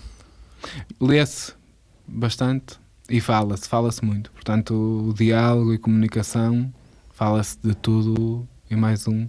Lê-se 1.00 1.54
bastante 2.08 2.78
e 3.10 3.20
fala-se, 3.20 3.68
fala-se 3.68 4.04
muito. 4.04 4.32
Portanto, 4.32 4.74
o 5.10 5.14
diálogo 5.14 5.74
e 5.74 5.78
comunicação 5.78 6.72
fala-se 7.14 7.58
de 7.64 7.74
tudo 7.74 8.48
e 8.70 8.76
mais 8.76 9.08
um 9.08 9.28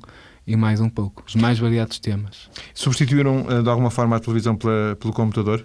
e 0.49 0.57
mais 0.57 0.81
um 0.81 0.89
pouco. 0.89 1.23
Os 1.27 1.35
mais 1.35 1.59
variados 1.59 1.99
temas. 1.99 2.51
Substituíram 2.73 3.47
eh, 3.51 3.63
de 3.63 3.69
alguma 3.69 3.91
forma 3.91 4.17
a 4.17 4.21
televisão 4.21 4.57
pela, 4.57 4.97
pelo 4.99 5.13
computador? 5.13 5.63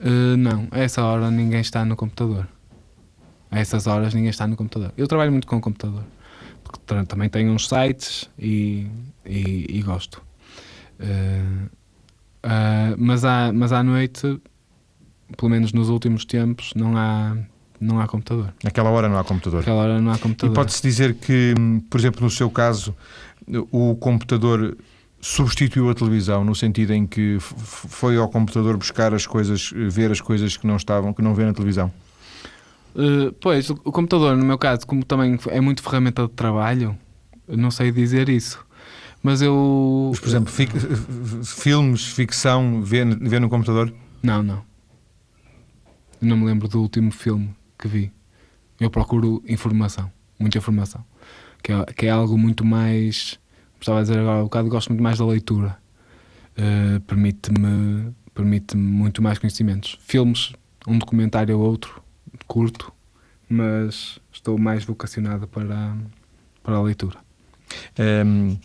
Uh, 0.00 0.36
não, 0.36 0.66
a 0.72 0.80
essa 0.80 1.04
hora 1.04 1.30
ninguém 1.30 1.60
está 1.60 1.84
no 1.84 1.94
computador. 1.94 2.48
A 3.50 3.60
essas 3.60 3.86
horas 3.86 4.12
ninguém 4.12 4.30
está 4.30 4.48
no 4.48 4.56
computador. 4.56 4.92
Eu 4.96 5.06
trabalho 5.06 5.30
muito 5.30 5.46
com 5.46 5.56
o 5.56 5.60
computador. 5.60 6.02
Porque 6.64 6.80
também 7.06 7.28
tenho 7.28 7.52
uns 7.52 7.68
sites 7.68 8.28
e, 8.36 8.88
e, 9.24 9.78
e 9.78 9.82
gosto. 9.82 10.20
Uh, 10.98 11.66
uh, 12.44 12.96
mas, 12.98 13.24
à, 13.24 13.52
mas 13.52 13.72
à 13.72 13.82
noite 13.82 14.40
pelo 15.36 15.50
menos 15.50 15.72
nos 15.72 15.88
últimos 15.88 16.24
tempos, 16.24 16.72
não 16.74 16.96
há, 16.96 17.36
não 17.80 17.98
há 17.98 18.06
computador. 18.06 18.52
Naquela 18.62 18.90
hora 18.90 19.08
não 19.08 19.18
há 19.18 19.24
computador. 19.24 19.60
Naquela 19.60 19.82
hora 19.82 20.00
não 20.00 20.12
há 20.12 20.18
computador. 20.18 20.52
E 20.52 20.54
pode-se 20.54 20.82
dizer 20.82 21.14
que, 21.14 21.54
por 21.88 21.98
exemplo, 21.98 22.22
no 22.22 22.30
seu 22.30 22.50
caso, 22.50 22.94
o 23.72 23.96
computador 23.96 24.76
substituiu 25.20 25.88
a 25.90 25.94
televisão 25.94 26.44
no 26.44 26.54
sentido 26.54 26.92
em 26.92 27.06
que 27.06 27.38
foi 27.40 28.16
ao 28.16 28.28
computador 28.28 28.76
buscar 28.76 29.14
as 29.14 29.26
coisas, 29.26 29.72
ver 29.74 30.10
as 30.10 30.20
coisas 30.20 30.56
que 30.56 30.66
não 30.66 30.76
estavam, 30.76 31.12
que 31.12 31.22
não 31.22 31.34
vê 31.34 31.44
na 31.44 31.54
televisão? 31.54 31.90
Uh, 32.94 33.32
pois, 33.40 33.70
o, 33.70 33.76
computador, 33.76 34.36
no 34.36 34.44
meu 34.44 34.58
caso, 34.58 34.86
como 34.86 35.04
também 35.04 35.38
é 35.48 35.60
muito 35.60 35.82
ferramenta 35.82 36.22
de 36.22 36.32
trabalho, 36.32 36.96
não 37.48 37.70
sei 37.70 37.90
dizer 37.90 38.28
isso. 38.28 38.64
Mas 39.22 39.42
eu. 39.42 40.08
Mas, 40.10 40.20
por 40.20 40.28
exemplo, 40.28 40.52
fic, 40.52 40.72
filmes, 41.44 42.06
ficção, 42.06 42.82
vê, 42.82 43.04
vê 43.04 43.38
no 43.38 43.48
computador? 43.48 43.92
Não, 44.22 44.42
não. 44.42 44.62
Não 46.20 46.36
me 46.36 46.46
lembro 46.46 46.68
do 46.68 46.80
último 46.80 47.10
filme 47.10 47.54
que 47.80 47.88
vi. 47.88 48.12
Eu 48.78 48.90
procuro 48.90 49.42
informação, 49.46 50.10
muita 50.38 50.58
informação. 50.58 51.04
Que 51.62 51.72
é, 51.72 51.84
que 51.86 52.06
é 52.06 52.10
algo 52.10 52.38
muito 52.38 52.64
mais. 52.64 53.38
Estava 53.80 53.98
a 53.98 54.02
dizer 54.02 54.18
agora 54.18 54.40
um 54.40 54.44
bocado, 54.44 54.68
gosto 54.68 54.90
muito 54.90 55.02
mais 55.02 55.18
da 55.18 55.26
leitura. 55.26 55.78
Uh, 56.56 57.00
permite-me 57.00 58.14
permite 58.34 58.76
muito 58.76 59.22
mais 59.22 59.38
conhecimentos. 59.38 59.98
Filmes, 60.00 60.52
um 60.86 60.98
documentário 60.98 61.58
ou 61.58 61.64
outro, 61.64 62.02
curto, 62.46 62.92
mas 63.48 64.18
estou 64.32 64.56
mais 64.58 64.84
vocacionado 64.84 65.46
para, 65.46 65.96
para 66.62 66.76
a 66.76 66.82
leitura. 66.82 67.18
Um, 67.98 68.02
ehm, 68.02 68.58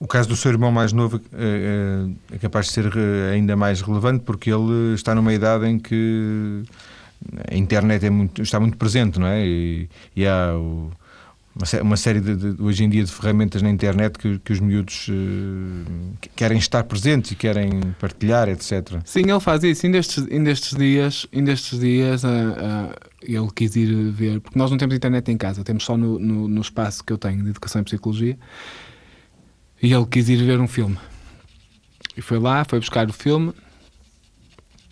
o 0.00 0.06
caso 0.06 0.28
do 0.28 0.36
seu 0.36 0.52
irmão 0.52 0.70
mais 0.70 0.92
novo 0.92 1.20
é, 1.32 2.06
é, 2.32 2.38
capaz 2.38 2.66
de 2.66 2.72
ser 2.72 2.86
eh, 2.96 3.32
ainda 3.34 3.56
mais 3.56 3.80
relevante 3.80 4.22
porque 4.24 4.48
ele 4.48 4.94
está 4.94 5.12
numa 5.12 5.34
idade 5.34 5.66
em 5.66 5.76
que 5.76 6.62
a 7.50 7.54
internet 7.56 8.06
é 8.06 8.10
muito, 8.10 8.42
está 8.42 8.58
muito 8.60 8.76
presente, 8.76 9.18
não 9.18 9.26
é? 9.26 9.46
E, 9.46 9.88
e 10.14 10.26
há 10.26 10.54
o, 10.54 10.90
uma, 11.54 11.82
uma, 11.82 11.96
série 11.96 12.20
de, 12.20 12.36
de, 12.36 12.62
hoje 12.62 12.84
em 12.84 12.88
dia 12.88 13.02
de 13.02 13.10
ferramentas 13.10 13.60
na 13.62 13.70
internet 13.70 14.16
que, 14.16 14.38
que 14.38 14.52
os 14.52 14.60
miúdos 14.60 15.08
uh, 15.08 16.28
querem 16.36 16.58
estar 16.58 16.84
presentes 16.84 17.32
e 17.32 17.34
querem 17.34 17.80
partilhar, 17.98 18.48
etc. 18.48 19.00
Sim, 19.04 19.28
ele 19.28 19.40
faz 19.40 19.64
isso. 19.64 19.84
Ainda 19.84 19.98
estes, 19.98 20.24
dias, 20.76 21.26
ainda 21.34 21.54
dias 21.54 22.22
uh, 22.22 22.28
uh, 22.28 22.94
ele 23.20 23.48
quis 23.54 23.74
ir 23.74 23.92
ver, 24.12 24.40
porque 24.40 24.58
nós 24.58 24.70
não 24.70 24.78
temos 24.78 24.94
internet 24.94 25.30
em 25.30 25.36
casa, 25.36 25.64
temos 25.64 25.84
só 25.84 25.96
no, 25.96 26.18
no, 26.18 26.46
no 26.46 26.60
espaço 26.60 27.02
que 27.02 27.12
eu 27.12 27.18
tenho 27.18 27.42
de 27.42 27.50
Educação 27.50 27.82
e 27.82 27.84
Psicologia. 27.84 28.38
E 29.82 29.92
ele 29.92 30.06
quis 30.06 30.28
ir 30.28 30.44
ver 30.44 30.60
um 30.60 30.68
filme. 30.68 30.98
E 32.16 32.20
foi 32.20 32.38
lá, 32.38 32.64
foi 32.64 32.78
buscar 32.78 33.08
o 33.08 33.12
filme. 33.12 33.52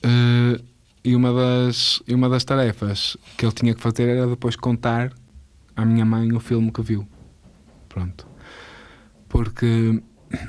Uh, 0.04 0.62
e 1.06 1.14
uma 1.14 1.32
das, 1.32 2.02
e 2.04 2.12
uma 2.12 2.28
das 2.28 2.42
tarefas 2.42 3.16
que 3.38 3.46
ele 3.46 3.52
tinha 3.52 3.72
que 3.72 3.80
fazer 3.80 4.08
era 4.08 4.26
depois 4.26 4.56
contar 4.56 5.12
à 5.76 5.84
minha 5.84 6.04
mãe 6.04 6.32
o 6.32 6.40
filme 6.40 6.72
que 6.72 6.82
viu. 6.82 7.06
Pronto. 7.88 8.26
Porque 9.28 10.02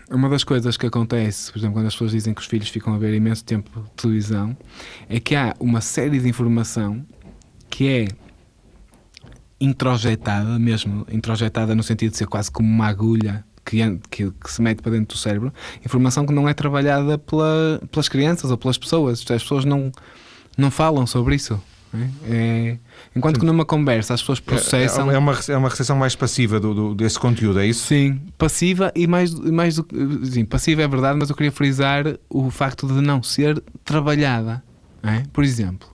uma 0.10 0.28
das 0.28 0.44
coisas 0.44 0.76
que 0.76 0.88
acontece, 0.88 1.52
por 1.52 1.60
exemplo, 1.60 1.76
quando 1.76 1.86
as 1.86 1.94
pessoas 1.94 2.10
dizem 2.10 2.34
que 2.34 2.42
os 2.42 2.48
filhos 2.48 2.70
ficam 2.70 2.92
a 2.96 2.98
ver 2.98 3.14
imenso 3.14 3.46
tempo 3.46 3.70
de 3.82 3.92
televisão, 3.92 4.58
é 5.08 5.20
que 5.20 5.36
há 5.36 5.56
uma 5.60 5.80
série 5.80 6.20
de 6.20 6.28
informação 6.28 7.06
que 7.70 7.88
é 7.88 8.08
introjetada, 9.62 10.58
mesmo 10.58 11.06
introjetada 11.12 11.76
no 11.76 11.84
sentido 11.84 12.12
de 12.12 12.18
ser 12.18 12.26
quase 12.26 12.50
como 12.50 12.68
uma 12.68 12.88
agulha 12.88 13.46
que, 13.64 13.78
que, 14.10 14.34
se 14.52 14.60
mete 14.60 14.82
para 14.82 14.94
dentro 14.94 15.16
do 15.16 15.20
cérebro, 15.20 15.54
informação 15.86 16.26
que 16.26 16.34
não 16.34 16.50
é 16.50 16.54
trabalhada 16.56 17.20
pela, 17.20 17.80
pelas 17.92 18.10
crianças 18.10 18.50
ou 18.50 18.58
pelas 18.58 18.78
pessoas. 18.80 19.20
As 19.20 19.44
pessoas 19.44 19.66
não, 19.66 19.92
não 20.58 20.72
falam 20.72 21.06
sobre 21.06 21.36
isso. 21.36 21.62
É, 21.94 22.08
é 22.30 22.80
enquanto 23.16 23.36
Sim. 23.36 23.40
que 23.42 23.46
numa 23.46 23.66
conversa 23.66 24.14
as 24.14 24.22
pessoas 24.22 24.40
processam. 24.40 25.10
É, 25.10 25.16
é, 25.16 25.18
uma, 25.18 25.40
é 25.48 25.58
uma 25.58 25.70
recepção 25.70 25.96
mais 25.96 26.16
passiva 26.16 26.60
do, 26.60 26.74
do, 26.74 26.96
desse 26.96 27.18
conteúdo, 27.18 27.60
é 27.60 27.68
isso? 27.68 27.86
Sim, 27.86 28.22
passiva 28.38 28.92
e 28.96 29.08
mais, 29.08 29.34
mais 29.34 29.76
do 29.76 29.86
sim, 30.26 30.44
passiva 30.44 30.82
é 30.82 30.88
verdade, 30.88 31.18
mas 31.18 31.30
eu 31.30 31.36
queria 31.36 31.52
frisar 31.52 32.04
o 32.30 32.50
facto 32.50 32.88
de 32.88 33.02
não 33.02 33.24
ser 33.24 33.64
trabalhada. 33.86 34.64
É? 35.04 35.24
Por 35.32 35.44
exemplo, 35.44 35.88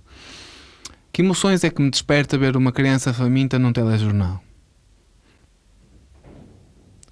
que 1.11 1.21
emoções 1.21 1.63
é 1.63 1.69
que 1.69 1.81
me 1.81 1.91
desperta 1.91 2.37
ver 2.37 2.57
uma 2.57 2.71
criança 2.71 3.13
faminta 3.13 3.59
num 3.59 3.71
telejornal? 3.71 4.41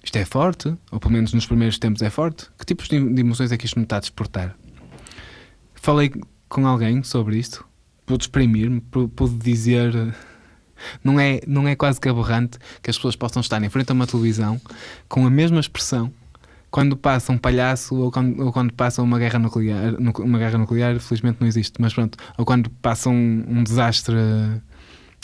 Isto 0.02 0.16
é 0.16 0.24
forte, 0.24 0.74
ou 0.90 0.98
pelo 0.98 1.12
menos 1.12 1.32
nos 1.32 1.46
primeiros 1.46 1.78
tempos 1.78 2.02
é 2.02 2.10
forte. 2.10 2.48
Que 2.58 2.66
tipos 2.66 2.88
de 2.88 2.96
emoções 2.96 3.52
é 3.52 3.56
que 3.56 3.66
isto 3.66 3.78
me 3.78 3.84
está 3.84 3.98
a 3.98 4.00
despertar? 4.00 4.56
Falei 5.76 6.12
com 6.52 6.66
alguém 6.66 7.02
sobre 7.02 7.38
isto, 7.38 7.64
pude 8.04 8.24
exprimir-me, 8.24 8.82
pude 8.82 9.34
dizer. 9.36 10.14
Não 11.02 11.18
é, 11.18 11.40
não 11.46 11.66
é 11.66 11.76
quase 11.76 12.00
que 12.00 12.08
aberrante 12.08 12.58
que 12.82 12.90
as 12.90 12.96
pessoas 12.96 13.14
possam 13.14 13.40
estar 13.40 13.62
em 13.62 13.68
frente 13.70 13.90
a 13.90 13.94
uma 13.94 14.06
televisão 14.06 14.60
com 15.08 15.24
a 15.24 15.30
mesma 15.30 15.60
expressão 15.60 16.12
quando 16.72 16.96
passa 16.96 17.30
um 17.30 17.38
palhaço 17.38 17.94
ou 17.94 18.10
quando, 18.10 18.44
ou 18.44 18.52
quando 18.52 18.72
passa 18.72 19.00
uma 19.00 19.18
guerra 19.18 19.38
nuclear, 19.38 19.94
uma 20.18 20.38
guerra 20.38 20.58
nuclear, 20.58 20.98
felizmente 20.98 21.38
não 21.40 21.46
existe, 21.46 21.80
mas 21.80 21.94
pronto, 21.94 22.18
ou 22.36 22.44
quando 22.44 22.68
passa 22.68 23.08
um, 23.08 23.44
um 23.46 23.62
desastre 23.62 24.16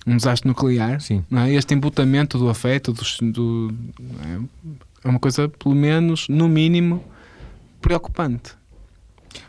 um 0.07 0.17
desastre 0.17 0.49
nuclear, 0.49 1.01
Sim. 1.01 1.25
É? 1.33 1.53
este 1.53 1.75
embutamento 1.75 2.39
do 2.39 2.49
afeto 2.49 2.95
do, 3.21 3.75
é? 4.23 5.07
é 5.07 5.09
uma 5.09 5.19
coisa, 5.19 5.49
pelo 5.49 5.75
menos, 5.75 6.29
no 6.29 6.49
mínimo, 6.49 7.05
preocupante. 7.81 8.53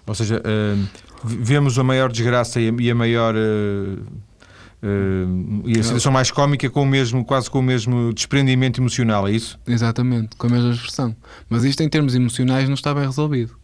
Ou 0.06 0.16
seja, 0.16 0.42
uh, 0.42 0.88
vemos 1.24 1.78
a 1.78 1.84
maior 1.84 2.12
desgraça 2.12 2.60
e 2.60 2.70
a, 2.70 2.74
e 2.80 2.92
a 2.92 2.96
maior 2.96 3.36
uh, 3.36 4.30
Uh, 4.82 5.68
e 5.68 5.78
a 5.78 5.84
situação 5.84 6.10
mais 6.10 6.32
cómica 6.32 6.70
com 6.70 6.84
o 6.84 6.86
mesmo, 6.86 7.26
quase 7.26 7.50
com 7.50 7.60
o 7.60 7.62
mesmo 7.62 8.14
desprendimento 8.14 8.80
emocional, 8.80 9.28
é 9.28 9.32
isso? 9.32 9.60
Exatamente, 9.68 10.38
com 10.38 10.48
a 10.48 10.50
mesma 10.50 10.72
expressão. 10.72 11.16
Mas 11.50 11.66
isto 11.66 11.84
em 11.84 11.90
termos 11.90 12.16
emocionais 12.16 12.68
não 12.70 12.76
está 12.76 12.94
bem 12.94 13.06
resolvido. 13.06 13.58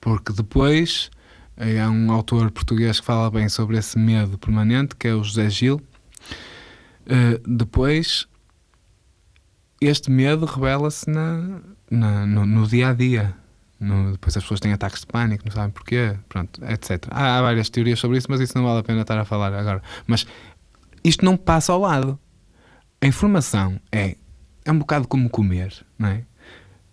Porque 0.00 0.32
depois 0.32 1.10
eh, 1.58 1.78
há 1.78 1.90
um 1.90 2.10
autor 2.10 2.50
português 2.50 3.00
que 3.00 3.04
fala 3.04 3.30
bem 3.30 3.50
sobre 3.50 3.76
esse 3.76 3.98
medo 3.98 4.38
permanente, 4.38 4.96
que 4.96 5.08
é 5.08 5.14
o 5.14 5.22
José 5.22 5.50
Gil. 5.50 5.76
Uh, 7.06 7.38
depois 7.46 8.26
este 9.80 10.10
medo 10.10 10.46
revela-se 10.46 11.08
na, 11.10 11.60
na, 11.90 12.26
no, 12.26 12.46
no 12.46 12.66
dia 12.66 12.88
a 12.88 12.92
dia. 12.94 13.34
No, 13.78 14.12
depois 14.12 14.36
as 14.36 14.42
pessoas 14.42 14.60
têm 14.60 14.72
ataques 14.72 15.00
de 15.00 15.06
pânico, 15.06 15.44
não 15.44 15.52
sabem 15.52 15.70
porquê, 15.70 16.16
pronto, 16.28 16.64
etc. 16.64 17.06
Há, 17.10 17.38
há, 17.38 17.42
várias 17.42 17.68
teorias 17.68 17.98
sobre 17.98 18.16
isso, 18.16 18.26
mas 18.30 18.40
isso 18.40 18.56
não 18.56 18.64
vale 18.64 18.80
a 18.80 18.82
pena 18.82 19.02
estar 19.02 19.18
a 19.18 19.24
falar 19.24 19.52
agora. 19.52 19.82
Mas 20.06 20.26
isto 21.04 21.24
não 21.24 21.36
passa 21.36 21.72
ao 21.72 21.80
lado. 21.80 22.18
A 23.00 23.06
informação 23.06 23.78
é, 23.92 24.16
é 24.64 24.72
um 24.72 24.78
bocado 24.78 25.06
como 25.06 25.28
comer, 25.28 25.84
não 25.98 26.08
é? 26.08 26.24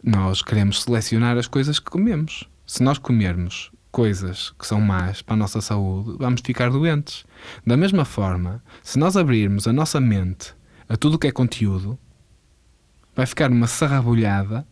Nós 0.03 0.41
queremos 0.41 0.83
selecionar 0.83 1.37
as 1.37 1.47
coisas 1.47 1.79
que 1.79 1.89
comemos. 1.89 2.49
Se 2.67 2.83
nós 2.83 2.97
comermos 2.97 3.71
coisas 3.89 4.49
que 4.59 4.67
são 4.67 4.81
más 4.81 5.21
para 5.21 5.35
a 5.35 5.37
nossa 5.37 5.61
saúde, 5.61 6.17
vamos 6.19 6.41
ficar 6.43 6.69
doentes. 6.69 7.23
Da 7.65 7.77
mesma 7.77 8.03
forma, 8.03 8.61
se 8.81 8.99
nós 8.99 9.15
abrirmos 9.15 9.67
a 9.67 9.71
nossa 9.71 10.01
mente 10.01 10.53
a 10.89 10.97
tudo 10.97 11.15
o 11.15 11.19
que 11.19 11.27
é 11.27 11.31
conteúdo, 11.31 11.97
vai 13.15 13.25
ficar 13.25 13.49
uma 13.49 13.67
sarrabulhada 13.67 14.67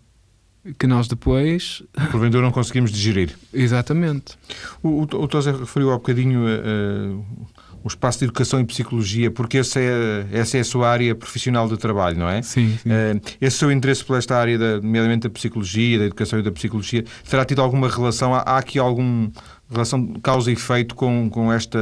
que 0.78 0.88
nós 0.88 1.08
depois. 1.08 1.84
Porventura 2.12 2.44
não 2.44 2.52
conseguimos 2.52 2.92
digerir. 2.92 3.36
Exatamente. 3.54 4.38
O, 4.84 5.02
o, 5.02 5.04
o 5.04 5.60
referiu 5.60 5.92
há 5.92 5.96
bocadinho 5.96 6.42
uh, 6.42 7.48
o 7.84 7.88
espaço 7.88 8.20
de 8.20 8.26
educação 8.26 8.60
e 8.60 8.66
psicologia, 8.66 9.32
porque 9.32 9.58
essa 9.58 9.80
é, 9.80 10.28
essa 10.32 10.58
é 10.58 10.60
a 10.60 10.64
sua 10.64 10.90
área 10.90 11.16
profissional 11.16 11.68
de 11.68 11.78
trabalho, 11.78 12.18
não 12.18 12.30
é? 12.30 12.42
Sim. 12.42 12.78
sim. 12.82 12.90
Uh, 12.90 13.22
esse 13.40 13.58
seu 13.58 13.72
interesse 13.72 14.06
por 14.06 14.18
esta 14.18 14.38
área, 14.38 14.58
da, 14.58 14.76
nomeadamente 14.80 15.28
da 15.28 15.30
psicologia, 15.30 15.98
da 15.98 16.06
educação 16.06 16.40
e 16.40 16.44
da 16.44 16.52
psicologia, 16.52 17.04
terá 17.28 17.44
tido 17.44 17.62
alguma 17.62 17.90
relação? 17.90 18.34
Há, 18.36 18.40
há 18.40 18.58
aqui 18.58 18.78
alguma 18.78 19.32
relação 19.72 20.06
de 20.06 20.20
causa 20.20 20.52
e 20.52 20.54
efeito 20.54 20.94
com, 20.94 21.30
com 21.30 21.52
esta 21.52 21.80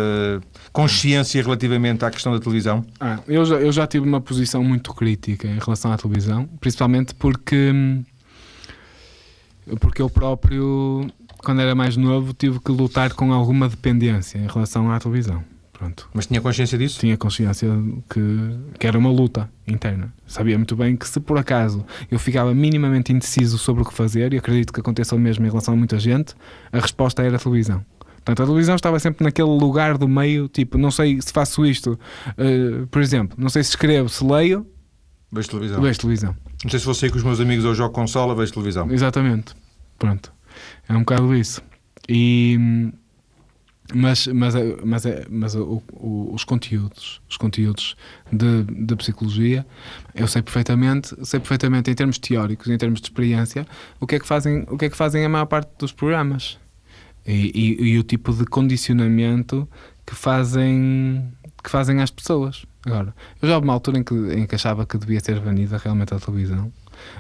consciência 0.72 1.42
relativamente 1.42 2.06
à 2.06 2.12
questão 2.12 2.32
da 2.32 2.40
televisão? 2.40 2.86
Ah, 3.00 3.20
eu, 3.28 3.44
já, 3.44 3.56
eu 3.56 3.72
já 3.72 3.86
tive 3.88 4.08
uma 4.08 4.22
posição 4.22 4.64
muito 4.64 4.94
crítica 4.94 5.48
em 5.48 5.60
relação 5.60 5.92
à 5.92 5.98
televisão, 5.98 6.48
principalmente 6.62 7.14
porque. 7.16 7.72
Hum, 7.74 8.04
porque 9.78 10.02
eu 10.02 10.10
próprio, 10.10 11.08
quando 11.38 11.62
era 11.62 11.76
mais 11.76 11.98
novo, 11.98 12.34
tive 12.34 12.60
que 12.60 12.72
lutar 12.72 13.14
com 13.14 13.34
alguma 13.34 13.68
dependência 13.68 14.38
em 14.38 14.48
relação 14.48 14.92
à 14.92 15.00
televisão. 15.00 15.44
Pronto. 15.80 16.10
Mas 16.14 16.26
tinha 16.26 16.42
consciência 16.42 16.78
disso? 16.78 17.00
Tinha 17.00 17.16
consciência 17.16 17.70
que, 18.10 18.22
que 18.78 18.86
era 18.86 19.00
uma 19.00 19.10
luta 19.10 19.50
interna. 19.66 20.14
Sabia 20.28 20.58
muito 20.58 20.76
bem 20.76 20.98
que 20.98 21.08
se 21.08 21.22
por 21.22 21.38
acaso 21.38 21.86
eu 22.12 22.20
ficava 22.20 22.54
minimamente 22.54 23.14
indeciso 23.14 23.58
sobre 23.58 23.84
o 23.84 23.86
que 23.86 23.94
fazer, 23.94 24.34
e 24.34 24.38
acredito 24.38 24.74
que 24.74 24.82
aconteça 24.82 25.16
o 25.16 25.20
mesmo 25.20 25.46
em 25.46 25.50
relação 25.50 25.74
a 25.74 25.78
muita 25.78 25.98
gente, 25.98 26.36
a 26.70 26.80
resposta 26.80 27.24
era 27.24 27.38
a 27.38 27.40
televisão. 27.40 27.84
Portanto, 28.16 28.44
a 28.44 28.46
televisão 28.46 28.76
estava 28.76 29.00
sempre 29.00 29.24
naquele 29.24 29.48
lugar 29.48 29.98
do 29.98 30.06
meio, 30.06 30.50
tipo, 30.50 30.78
não 30.78 30.92
sei 30.92 31.22
se 31.22 31.32
faço 31.32 31.66
isto, 31.66 31.98
uh, 32.32 32.86
por 32.88 33.02
exemplo, 33.02 33.38
não 33.40 33.50
sei 33.50 33.64
se 33.64 33.70
escrevo, 33.70 34.10
se 34.10 34.22
leio, 34.24 34.68
vejo 35.32 35.48
televisão. 35.48 35.82
Vejo 35.82 36.00
televisão. 36.00 36.36
Não 36.62 36.70
sei 36.70 36.80
se 36.80 36.86
vou 36.86 36.94
sair 36.94 37.10
com 37.10 37.18
os 37.18 37.24
meus 37.24 37.40
amigos 37.40 37.64
ou 37.64 37.74
jogo 37.74 37.94
consola, 37.94 38.36
vejo 38.36 38.52
televisão. 38.52 38.92
Exatamente. 38.92 39.54
Pronto. 40.00 40.32
É 40.88 40.94
um 40.94 41.00
bocado 41.00 41.36
isso. 41.36 41.62
E, 42.08 42.58
mas, 43.94 44.28
mas, 44.28 44.54
mas, 44.84 45.04
mas 45.30 45.56
o, 45.56 45.84
o, 45.92 46.32
os 46.34 46.44
conteúdos, 46.44 47.22
os 47.30 47.38
conteúdos 47.38 47.96
de, 48.32 48.64
de 48.64 48.96
psicologia, 48.96 49.66
eu 50.16 50.28
sei 50.28 50.42
perfeitamente, 50.42 51.16
sei 51.26 51.40
perfeitamente 51.40 51.92
em 51.92 51.94
termos 51.94 52.18
teóricos, 52.18 52.68
em 52.68 52.78
termos 52.78 53.02
de 53.02 53.08
experiência, 53.08 53.68
o 54.00 54.08
que 54.08 54.16
é 54.16 54.20
que 54.20 54.26
fazem, 54.26 54.66
o 54.70 54.78
que 54.78 54.86
é 54.86 54.90
que 54.90 54.98
fazem 54.98 55.26
a 55.26 55.30
maior 55.30 55.46
parte 55.46 55.70
dos 55.78 55.92
programas. 55.92 56.58
E, 57.28 57.52
e, 57.54 57.92
e 57.92 58.00
o 58.00 58.04
tipo 58.04 58.34
de 58.34 58.46
condicionamento 58.46 59.68
que 60.06 60.16
fazem 60.16 61.32
que 61.64 61.70
fazem 61.70 62.02
às 62.02 62.10
pessoas. 62.10 62.66
Agora, 62.86 63.14
eu 63.42 63.48
já 63.48 63.56
houve 63.56 63.68
uma 63.68 63.74
altura 63.74 64.00
em 64.00 64.04
que, 64.04 64.14
em 64.14 64.48
que 64.48 64.56
achava 64.56 64.86
que 64.86 64.98
devia 64.98 65.20
ser 65.20 65.40
banida 65.42 65.78
realmente 65.78 66.14
a 66.14 66.20
televisão. 66.20 66.72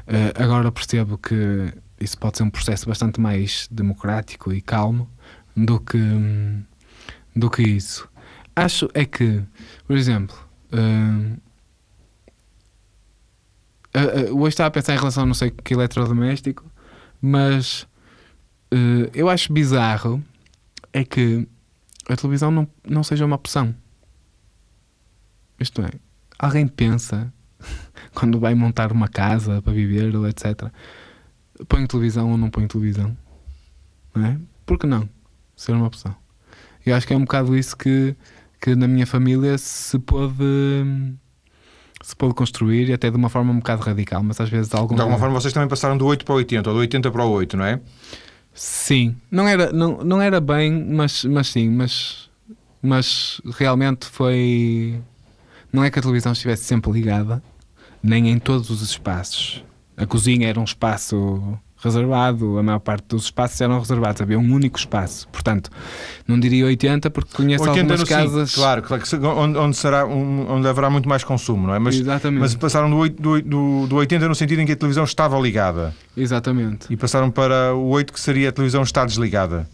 Uh, 0.07 0.41
agora 0.41 0.71
percebo 0.71 1.17
que 1.17 1.73
isso 1.99 2.17
pode 2.17 2.37
ser 2.37 2.43
um 2.43 2.49
processo 2.49 2.87
bastante 2.87 3.19
mais 3.19 3.67
democrático 3.71 4.53
e 4.53 4.61
calmo 4.61 5.09
do 5.55 5.79
que, 5.79 5.99
do 7.35 7.49
que 7.49 7.63
isso. 7.63 8.09
Acho 8.55 8.89
é 8.93 9.05
que, 9.05 9.43
por 9.85 9.97
exemplo, 9.97 10.35
uh, 10.73 11.39
uh, 13.95 14.41
hoje 14.41 14.49
estava 14.49 14.67
a 14.67 14.71
pensar 14.71 14.93
em 14.93 14.97
relação 14.97 15.25
não 15.25 15.33
sei 15.33 15.51
que 15.51 15.73
eletrodoméstico, 15.73 16.65
mas 17.21 17.87
eu 19.15 19.27
acho 19.27 19.51
bizarro 19.51 20.23
é 20.93 21.03
que 21.03 21.47
a 22.07 22.15
televisão 22.15 22.51
não, 22.51 22.67
não 22.87 23.03
seja 23.03 23.25
uma 23.25 23.35
opção. 23.35 23.73
Isto 25.59 25.81
é, 25.81 25.91
alguém 26.37 26.67
pensa 26.67 27.33
quando 28.13 28.39
vai 28.39 28.55
montar 28.55 28.91
uma 28.91 29.07
casa 29.07 29.61
para 29.61 29.73
viver 29.73 30.15
ou 30.15 30.27
etc. 30.27 30.71
Põe 31.67 31.85
televisão 31.85 32.31
ou 32.31 32.37
não 32.37 32.49
põe 32.49 32.67
televisão? 32.67 33.15
Não 34.15 34.25
é? 34.25 34.39
Por 34.65 34.77
que 34.77 34.87
não? 34.87 35.09
Ser 35.55 35.73
uma 35.73 35.87
opção. 35.87 36.15
Eu 36.85 36.95
acho 36.95 37.05
que 37.05 37.13
é 37.13 37.17
um 37.17 37.21
bocado 37.21 37.57
isso 37.57 37.75
que, 37.75 38.15
que 38.61 38.75
na 38.75 38.87
minha 38.87 39.05
família 39.05 39.57
se 39.57 39.99
pode 39.99 40.43
se 42.01 42.15
pode 42.15 42.33
construir 42.33 42.89
e 42.89 42.93
até 42.93 43.09
de 43.11 43.17
uma 43.17 43.29
forma 43.29 43.51
um 43.51 43.57
bocado 43.57 43.81
radical, 43.81 44.23
mas 44.23 44.39
às 44.39 44.49
vezes 44.49 44.73
algum 44.73 44.95
De 44.95 45.01
alguma 45.01 45.19
forma 45.19 45.39
vocês 45.39 45.53
também 45.53 45.67
passaram 45.67 45.97
do 45.97 46.05
8 46.05 46.23
para 46.23 46.33
o 46.33 46.37
80 46.37 46.69
ou 46.69 46.75
do 46.75 46.79
80 46.79 47.11
para 47.11 47.25
o 47.25 47.29
8, 47.29 47.57
não 47.57 47.65
é? 47.65 47.81
Sim, 48.53 49.15
não 49.29 49.47
era, 49.47 49.71
não, 49.73 49.97
não 50.03 50.21
era 50.21 50.39
bem, 50.39 50.71
mas, 50.71 51.25
mas 51.25 51.47
sim, 51.47 51.69
mas, 51.69 52.29
mas 52.81 53.41
realmente 53.45 54.05
foi 54.05 55.01
não 55.71 55.83
é 55.83 55.91
que 55.91 55.99
a 55.99 56.01
televisão 56.01 56.31
estivesse 56.31 56.63
sempre 56.63 56.91
ligada, 56.91 57.43
nem 58.01 58.29
em 58.29 58.39
todos 58.39 58.69
os 58.69 58.81
espaços. 58.81 59.63
A 59.99 60.05
cozinha 60.05 60.47
era 60.47 60.59
um 60.59 60.63
espaço 60.63 61.59
reservado, 61.81 62.57
a 62.57 62.63
maior 62.63 62.79
parte 62.79 63.05
dos 63.09 63.25
espaços 63.25 63.59
eram 63.59 63.79
reservados, 63.79 64.21
havia 64.21 64.39
um 64.39 64.53
único 64.53 64.77
espaço. 64.77 65.27
Portanto, 65.29 65.69
não 66.27 66.39
diria 66.39 66.65
80 66.65 67.09
porque 67.09 67.33
conheço 67.35 67.63
80 67.63 67.79
algumas 67.79 68.09
casas. 68.09 68.51
Sim, 68.51 68.55
claro, 68.55 68.81
claro 68.81 69.03
onde, 69.37 69.57
onde, 69.57 69.77
será, 69.77 70.05
onde 70.05 70.67
haverá 70.67 70.89
muito 70.89 71.07
mais 71.07 71.23
consumo, 71.23 71.67
não 71.67 71.75
é? 71.75 71.79
Mas, 71.79 71.95
Exatamente. 71.95 72.39
mas 72.39 72.55
passaram 72.55 72.89
do, 72.89 73.09
do, 73.09 73.41
do, 73.41 73.87
do 73.87 73.95
80 73.97 74.27
no 74.27 74.35
sentido 74.35 74.61
em 74.61 74.65
que 74.65 74.71
a 74.71 74.75
televisão 74.75 75.03
estava 75.03 75.37
ligada. 75.37 75.93
Exatamente. 76.15 76.87
E 76.89 76.97
passaram 76.97 77.29
para 77.29 77.75
o 77.75 77.89
8 77.89 78.13
que 78.13 78.19
seria 78.19 78.49
a 78.49 78.51
televisão 78.51 78.83
estar 78.83 79.05
desligada. 79.05 79.67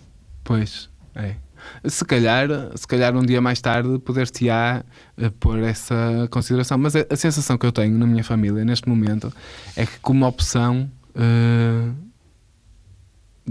Pois, 0.43 0.89
é 1.15 1.35
se 1.84 2.04
calhar, 2.06 2.47
se 2.75 2.88
calhar 2.88 3.15
um 3.15 3.25
dia 3.25 3.41
mais 3.41 3.62
tarde 3.62 3.99
poder-te-á 3.99 4.84
uh, 5.17 5.32
pôr 5.32 5.60
essa 5.60 6.28
consideração. 6.30 6.78
Mas 6.78 6.95
a, 6.95 7.06
a, 7.10 7.15
sensação 7.15 7.58
que 7.58 7.65
eu 7.65 7.71
tenho 7.71 7.97
na 7.97 8.06
minha 8.06 8.23
família 8.23 8.63
neste 8.65 8.88
momento 8.88 9.32
é 9.75 9.86
que 9.86 9.99
como 9.99 10.25
opção 10.25 10.89
uh, 11.15 11.95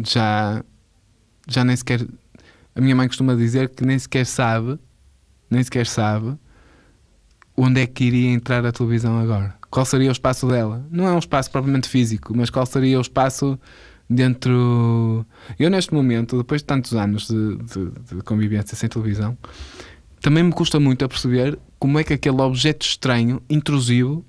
já, 0.04 0.64
já 1.48 1.64
nem 1.64 1.76
sequer 1.76 2.06
a 2.76 2.80
minha 2.80 2.96
mãe 2.96 3.06
costuma 3.06 3.34
dizer 3.34 3.68
que 3.68 3.84
nem 3.84 3.96
sequer 3.98 4.26
sabe 4.26 4.78
nem 5.48 5.62
sequer 5.62 5.86
sabe 5.86 6.36
onde 7.56 7.80
é 7.80 7.86
que 7.86 8.04
iria 8.04 8.30
entrar 8.30 8.66
a 8.66 8.72
televisão 8.72 9.18
agora. 9.18 9.54
Qual 9.70 9.84
seria 9.84 10.08
o 10.08 10.12
espaço 10.12 10.46
dela? 10.48 10.84
Não 10.90 11.06
é 11.06 11.12
um 11.12 11.18
espaço 11.18 11.50
propriamente 11.50 11.88
físico, 11.88 12.36
mas 12.36 12.50
qual 12.50 12.66
seria 12.66 12.98
o 12.98 13.00
espaço 13.00 13.58
dentro. 14.08 15.26
Eu, 15.58 15.70
neste 15.70 15.92
momento, 15.92 16.38
depois 16.38 16.60
de 16.60 16.66
tantos 16.66 16.94
anos 16.94 17.28
de, 17.28 17.56
de, 17.56 18.16
de, 18.16 18.22
convivência 18.22 18.76
sem 18.76 18.88
televisão, 18.88 19.36
também 20.20 20.42
me 20.42 20.52
custa 20.52 20.78
muito 20.78 21.04
a 21.04 21.08
perceber 21.08 21.58
como 21.78 21.98
é 21.98 22.04
que 22.04 22.12
aquele 22.12 22.40
objeto 22.40 22.84
estranho, 22.86 23.42
intrusivo 23.48 24.24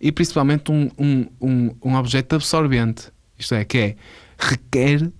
e 0.00 0.12
principalmente 0.12 0.70
um, 0.70 0.90
um, 0.98 1.26
um, 1.40 1.76
um 1.82 1.94
objeto 1.96 2.36
absorvente, 2.36 3.12
isto 3.38 3.54
é, 3.54 3.64
que 3.64 3.78
é, 3.78 3.96
requer 4.38 5.10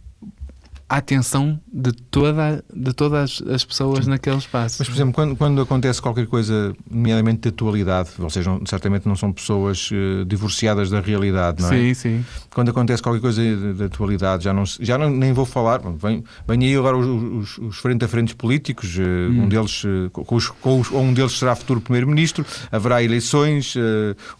a 0.94 0.98
atenção 0.98 1.60
de, 1.72 1.90
toda, 1.90 2.64
de 2.72 2.92
todas 2.92 3.42
as 3.48 3.64
pessoas 3.64 4.06
naquele 4.06 4.36
espaço. 4.36 4.76
Mas, 4.78 4.88
por 4.88 4.94
exemplo, 4.94 5.12
quando, 5.12 5.34
quando 5.34 5.60
acontece 5.60 6.00
qualquer 6.00 6.28
coisa, 6.28 6.72
nomeadamente 6.88 7.40
de 7.40 7.48
atualidade, 7.48 8.10
vocês 8.16 8.46
não, 8.46 8.64
certamente 8.64 9.04
não 9.04 9.16
são 9.16 9.32
pessoas 9.32 9.90
uh, 9.90 10.24
divorciadas 10.24 10.90
da 10.90 11.00
realidade, 11.00 11.62
não 11.62 11.72
é? 11.72 11.72
Sim, 11.72 11.94
sim. 11.94 12.24
Quando 12.54 12.68
acontece 12.68 13.02
qualquer 13.02 13.20
coisa 13.20 13.42
de, 13.42 13.82
atualidade, 13.82 14.44
já, 14.44 14.52
não, 14.52 14.62
já 14.64 14.96
não, 14.96 15.10
nem 15.10 15.32
vou 15.32 15.44
falar, 15.44 15.80
vem, 16.00 16.22
vem 16.46 16.64
aí 16.64 16.76
agora 16.76 16.96
os, 16.96 17.06
os, 17.06 17.58
os 17.58 17.76
frente 17.78 18.04
a 18.04 18.08
frentes 18.08 18.34
políticos, 18.34 18.96
uh, 18.96 19.02
hum. 19.02 19.42
um 19.42 19.48
deles, 19.48 19.82
uh, 19.82 20.08
com 20.10 20.36
os, 20.36 20.48
com 20.48 20.78
os, 20.78 20.92
ou 20.92 21.02
um 21.02 21.12
deles 21.12 21.32
será 21.32 21.56
futuro 21.56 21.80
Primeiro-Ministro, 21.80 22.46
haverá 22.70 23.02
eleições, 23.02 23.74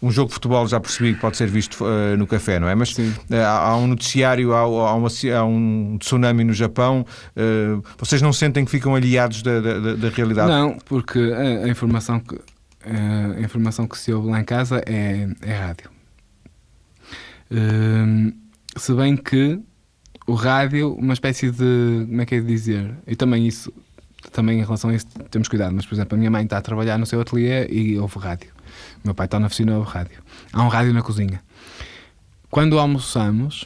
um 0.01 0.09
jogo 0.09 0.29
de 0.29 0.35
futebol 0.35 0.65
já 0.67 0.79
percebi 0.79 1.15
que 1.15 1.19
pode 1.19 1.35
ser 1.35 1.49
visto 1.49 1.83
no 2.17 2.25
café, 2.25 2.59
não 2.59 2.69
é? 2.69 2.75
Mas 2.75 2.95
há, 3.29 3.69
há, 3.69 3.77
um 3.77 3.87
noticiário, 3.87 4.53
há, 4.53 4.59
há, 4.59 4.95
uma, 4.95 5.09
há 5.37 5.43
um 5.43 5.97
tsunami 5.99 6.44
no 6.45 6.53
Japão, 6.53 7.05
uh, 7.35 7.83
vocês 7.97 8.21
não 8.21 8.31
sentem 8.31 8.63
que 8.63 8.71
ficam 8.71 8.95
aliados 8.95 9.41
da, 9.41 9.59
da, 9.59 9.95
da 9.95 10.09
realidade? 10.09 10.49
Não, 10.49 10.77
porque 10.85 11.19
a, 11.19 11.65
a 11.65 11.69
informação 11.69 12.19
que, 12.19 12.39
a 12.85 13.41
informação 13.41 13.87
que 13.87 13.97
se 13.97 14.13
ouve 14.13 14.29
lá 14.29 14.39
em 14.39 14.45
casa 14.45 14.81
é, 14.85 15.27
é 15.41 15.53
rádio. 15.53 15.89
Uh, 17.51 18.33
se 18.77 18.93
bem 18.93 19.15
que 19.15 19.59
o 20.27 20.33
rádio, 20.33 20.93
uma 20.95 21.13
espécie 21.13 21.51
de. 21.51 22.05
Como 22.07 22.21
é 22.21 22.25
que 22.25 22.35
é 22.35 22.41
de 22.41 22.47
dizer? 22.47 22.95
E 23.05 23.15
também 23.15 23.47
isso, 23.47 23.71
também 24.31 24.59
em 24.59 24.63
relação 24.63 24.89
a 24.89 24.95
isso, 24.95 25.07
temos 25.29 25.47
cuidado. 25.47 25.73
Mas, 25.73 25.85
por 25.85 25.93
exemplo, 25.93 26.15
a 26.15 26.17
minha 26.17 26.31
mãe 26.31 26.43
está 26.43 26.57
a 26.57 26.61
trabalhar 26.61 26.97
no 26.97 27.05
seu 27.05 27.21
ateliê 27.21 27.67
e 27.67 27.97
ouve 27.99 28.17
rádio. 28.19 28.51
O 29.03 29.07
meu 29.07 29.15
pai 29.15 29.25
está 29.25 29.39
na 29.39 29.47
oficina 29.47 29.73
e 29.73 29.75
ouve 29.75 29.89
rádio. 29.89 30.21
Há 30.51 30.63
um 30.63 30.67
rádio 30.67 30.93
na 30.93 31.01
cozinha. 31.01 31.41
Quando 32.49 32.79
almoçamos, 32.79 33.65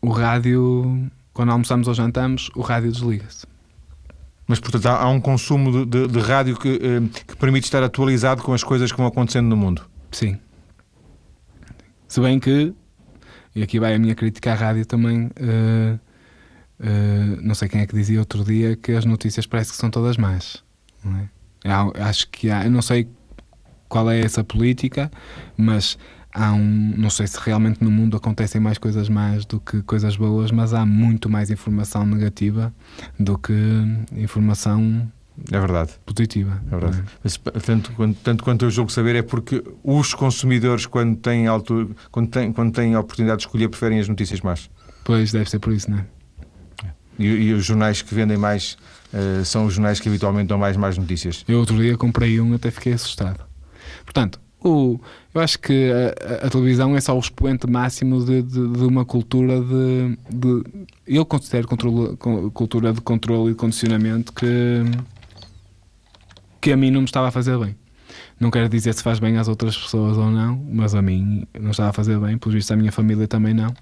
o 0.00 0.10
rádio 0.10 1.10
quando 1.34 1.50
almoçamos 1.50 1.88
ou 1.88 1.94
jantamos, 1.94 2.50
o 2.54 2.62
rádio 2.62 2.90
desliga-se. 2.90 3.46
Mas, 4.46 4.60
portanto, 4.60 4.86
há, 4.86 5.08
um 5.08 5.20
consumo 5.20 5.84
de, 5.84 6.06
de, 6.06 6.12
de 6.12 6.20
rádio 6.20 6.56
que, 6.56 6.68
eh, 6.68 7.20
que, 7.26 7.36
permite 7.36 7.64
estar 7.64 7.82
atualizado 7.82 8.42
com 8.42 8.52
as 8.52 8.62
coisas 8.62 8.92
que 8.92 8.98
vão 8.98 9.06
acontecendo 9.06 9.48
no 9.48 9.56
mundo. 9.56 9.82
Sim. 10.12 10.38
Se 12.06 12.20
bem 12.20 12.38
que, 12.38 12.72
e 13.54 13.62
aqui 13.62 13.80
vai 13.80 13.94
a 13.94 13.98
minha 13.98 14.14
crítica 14.14 14.52
à 14.52 14.54
rádio 14.54 14.84
também, 14.84 15.26
uh, 15.26 15.98
uh, 16.78 17.40
não 17.42 17.54
sei 17.54 17.68
quem 17.68 17.80
é 17.80 17.86
que 17.86 17.94
dizia 17.94 18.20
outro 18.20 18.44
dia 18.44 18.76
que 18.76 18.92
as 18.92 19.04
notícias 19.04 19.46
parece 19.46 19.72
que 19.72 19.78
são 19.78 19.90
todas 19.90 20.16
más. 20.16 20.62
Não 21.02 21.18
é? 21.18 21.28
acho 22.02 22.28
que 22.28 22.50
há, 22.50 22.64
eu 22.64 22.70
não 22.70 22.82
sei 22.82 23.08
qual 23.88 24.10
é 24.10 24.20
essa 24.20 24.44
política, 24.44 25.10
mas 25.56 25.96
há 26.34 26.52
um. 26.52 26.94
Não 26.96 27.08
sei 27.08 27.26
se 27.28 27.38
realmente 27.40 27.82
no 27.82 27.90
mundo 27.90 28.16
acontecem 28.16 28.60
mais 28.60 28.76
coisas 28.76 29.08
más 29.08 29.46
do 29.46 29.60
que 29.60 29.80
coisas 29.82 30.16
boas, 30.16 30.50
mas 30.50 30.74
há 30.74 30.84
muito 30.84 31.30
mais 31.30 31.50
informação 31.50 32.04
negativa 32.04 32.74
do 33.18 33.38
que 33.38 33.54
informação. 34.12 35.10
É 35.50 35.58
verdade. 35.58 35.92
Positiva. 36.04 36.60
É 36.66 36.70
verdade. 36.70 36.98
É? 36.98 37.02
Mas, 37.22 37.36
tanto, 37.64 37.92
quanto, 37.92 38.18
tanto 38.20 38.44
quanto 38.44 38.64
eu 38.64 38.70
julgo 38.70 38.90
saber, 38.90 39.16
é 39.16 39.22
porque 39.22 39.64
os 39.82 40.14
consumidores, 40.14 40.86
quando 40.86 41.16
têm, 41.16 41.46
altura, 41.46 41.88
quando, 42.10 42.28
têm, 42.28 42.52
quando 42.52 42.72
têm 42.72 42.94
a 42.94 43.00
oportunidade 43.00 43.38
de 43.38 43.46
escolher, 43.46 43.68
preferem 43.68 43.98
as 43.98 44.08
notícias 44.08 44.40
más. 44.40 44.70
Pois, 45.04 45.32
deve 45.32 45.48
ser 45.48 45.58
por 45.58 45.72
isso, 45.72 45.90
não 45.90 45.98
é? 45.98 46.06
E, 47.18 47.26
e 47.26 47.52
os 47.52 47.64
jornais 47.64 48.02
que 48.02 48.14
vendem 48.14 48.36
mais 48.36 48.76
uh, 49.12 49.44
são 49.44 49.66
os 49.66 49.74
jornais 49.74 50.00
que 50.00 50.08
habitualmente 50.08 50.48
dão 50.48 50.58
mais 50.58 50.76
más 50.76 50.98
notícias. 50.98 51.44
Eu 51.46 51.58
outro 51.58 51.76
dia 51.76 51.96
comprei 51.96 52.40
um, 52.40 52.54
até 52.54 52.70
fiquei 52.70 52.92
assustado. 52.92 53.44
Portanto, 54.04 54.40
o, 54.64 54.98
eu 55.34 55.40
acho 55.40 55.58
que 55.58 55.90
a, 55.92 56.46
a, 56.46 56.50
televisão 56.50 56.96
é 56.96 57.00
só 57.00 57.14
o 57.14 57.20
expoente 57.20 57.68
máximo 57.68 58.24
de, 58.24 58.42
de, 58.42 58.68
de 58.68 58.84
uma 58.84 59.04
cultura 59.04 59.60
de, 59.60 60.18
de, 60.30 60.64
Eu 61.06 61.26
considero 61.26 61.68
controle, 61.68 62.16
cultura 62.52 62.92
de 62.92 63.00
controle 63.02 63.52
e 63.52 63.54
condicionamento 63.54 64.32
que, 64.32 64.82
que 66.60 66.72
a 66.72 66.76
mim 66.76 66.90
não 66.90 67.00
me 67.00 67.06
estava 67.06 67.28
a 67.28 67.30
fazer 67.30 67.58
bem. 67.58 67.76
Não 68.40 68.50
quero 68.50 68.68
dizer 68.68 68.94
se 68.94 69.02
faz 69.02 69.18
bem 69.18 69.36
às 69.36 69.48
outras 69.48 69.76
pessoas 69.76 70.16
ou 70.16 70.30
não, 70.30 70.56
mas 70.72 70.94
a 70.94 71.02
mim 71.02 71.46
não 71.60 71.70
estava 71.70 71.90
a 71.90 71.92
fazer 71.92 72.18
bem, 72.18 72.38
por 72.38 72.50
visto 72.50 72.72
a 72.72 72.76
minha 72.76 72.90
família 72.90 73.28
também 73.28 73.52
não. 73.52 73.74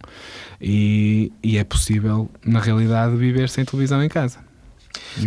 E, 0.60 1.32
e 1.42 1.58
é 1.58 1.64
possível, 1.64 2.28
na 2.44 2.60
realidade, 2.60 3.16
viver 3.16 3.48
sem 3.48 3.64
televisão 3.64 4.02
em 4.02 4.08
casa. 4.08 4.51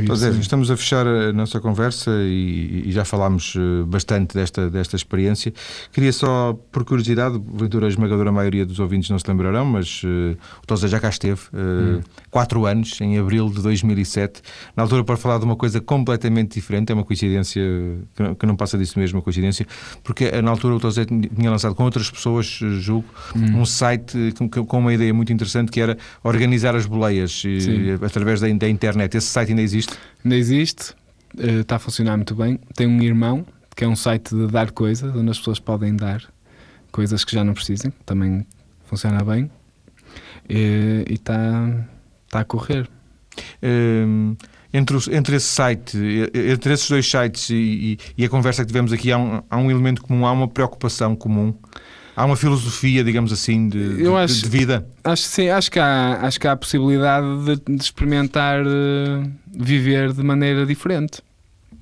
Pois 0.08 0.21
estamos 0.21 0.71
a 0.71 0.78
fechar 0.78 1.06
a 1.08 1.32
nossa 1.32 1.60
conversa 1.60 2.12
e, 2.23 2.84
e, 2.88 2.91
já 2.91 3.06
falámos 3.06 3.56
eh, 3.56 3.84
bastante 3.86 4.34
desta, 4.34 4.69
desta 4.69 4.95
experiência. 4.95 5.54
Queria 5.91 6.12
só, 6.12 6.58
por 6.71 6.84
curiosidade, 6.84 7.39
porventura 7.39 7.86
a 7.86 7.89
esmagadora 7.89 8.32
maioria 8.32 8.65
dos 8.65 8.80
ouvintes 8.80 9.10
não 9.10 9.19
se 9.19 9.25
lembrarão, 9.28 9.65
mas 9.65 10.04
uh, 10.04 10.38
o 10.62 10.67
Tosa 10.67 10.88
já 10.88 10.99
cá 10.99 11.10
esteve, 11.10 11.41
uh, 11.54 11.97
hum. 11.97 12.01
quatro 12.32 12.65
anos, 12.65 12.99
em 12.99 13.17
abril 13.17 13.49
de 13.49 13.62
2007, 13.62 14.41
na 14.75 14.84
altura 14.84 15.04
para 15.04 15.17
falar 15.17 15.38
de 15.39 15.45
uma 15.45 15.56
coisa 15.56 15.80
completamente 15.80 16.56
diferente, 16.56 16.91
é 16.91 16.95
uma 16.95 17.04
coincidência 17.04 17.62
que 18.15 18.23
não, 18.23 18.36
que 18.36 18.45
não 18.45 18.56
passa 18.56 18.78
disso 18.78 18.97
mesmo, 18.97 19.17
uma 19.17 19.23
coincidência, 19.23 19.67
porque 20.04 20.30
na 20.41 20.51
altura 20.51 20.75
o 20.75 20.80
Tosa 20.80 21.06
tinha 21.06 21.49
lançado 21.49 21.75
com 21.75 21.84
outras 21.84 22.10
pessoas, 22.10 22.45
julgo, 22.80 23.08
hum. 23.36 23.62
um 23.62 23.65
site 23.65 24.34
com, 24.38 24.49
com, 24.49 24.80
uma 24.80 24.93
ideia 24.93 25.13
muito 25.13 25.32
interessante 25.32 25.71
que 25.71 25.80
era 25.80 25.97
organizar 26.23 26.75
as 26.75 26.86
boleias 26.86 27.43
através 28.04 28.41
da, 28.41 28.47
da 28.47 28.69
internet. 28.69 29.15
Esse 29.15 29.28
site 29.28 29.55
ainda 29.56 29.62
existe? 29.62 29.94
Ainda 30.24 30.36
existe, 30.36 30.91
uh, 31.38 31.62
está 31.62 31.78
a 31.78 31.80
funcionar 31.80 32.18
muito 32.18 32.36
bem. 32.36 32.60
Tem 32.76 32.86
um 32.86 33.02
irmão, 33.02 33.46
que 33.76 33.84
é 33.84 33.88
um 33.88 33.96
site 33.96 34.36
de 34.36 34.48
dar 34.48 34.72
coisas, 34.72 35.15
onde 35.15 35.32
as 35.32 35.38
pessoas 35.38 35.60
podem 35.60 35.96
dar 35.96 36.22
coisas 36.91 37.24
que 37.24 37.34
já 37.34 37.44
não 37.44 37.54
precisem, 37.54 37.91
também 38.06 38.46
funciona 38.84 39.24
bem. 39.24 39.46
Uh, 40.50 41.04
e 41.08 41.13
está, 41.13 41.88
está 42.26 42.39
a 42.41 42.46
correr. 42.46 42.89
Um, 43.63 44.36
entre, 44.74 44.98
entre 45.15 45.36
esse 45.38 45.48
site, 45.48 45.98
entre 46.34 46.74
esses 46.74 46.89
dois 46.89 47.10
sites 47.10 47.50
e, 47.50 47.56
e, 47.56 48.00
e 48.18 48.26
a 48.26 48.30
conversa 48.30 48.63
que 48.63 48.68
tivemos 48.68 48.91
aqui, 48.91 49.12
há 49.12 49.18
um, 49.18 49.41
há 49.50 49.58
um 49.58 49.72
elemento 49.72 50.02
comum, 50.02 50.26
há 50.26 50.32
uma 50.34 50.50
preocupação 50.50 51.15
comum 51.15 51.54
há 52.15 52.25
uma 52.25 52.36
filosofia, 52.36 53.04
digamos 53.04 53.32
assim, 53.32 53.67
de, 53.67 53.97
de, 53.97 54.08
acho, 54.08 54.43
de 54.43 54.49
vida? 54.49 54.88
Acho, 55.04 55.23
sim, 55.23 55.49
acho 55.49 55.69
que 55.69 55.80
há, 55.80 56.19
acho 56.21 56.39
que 56.39 56.47
há 56.47 56.54
a 56.54 56.56
possibilidade 56.56 57.28
de, 57.45 57.75
de 57.75 57.84
experimentar 57.84 58.65
uh, 58.65 59.32
viver 59.51 60.13
de 60.13 60.23
maneira 60.23 60.65
diferente. 60.65 61.21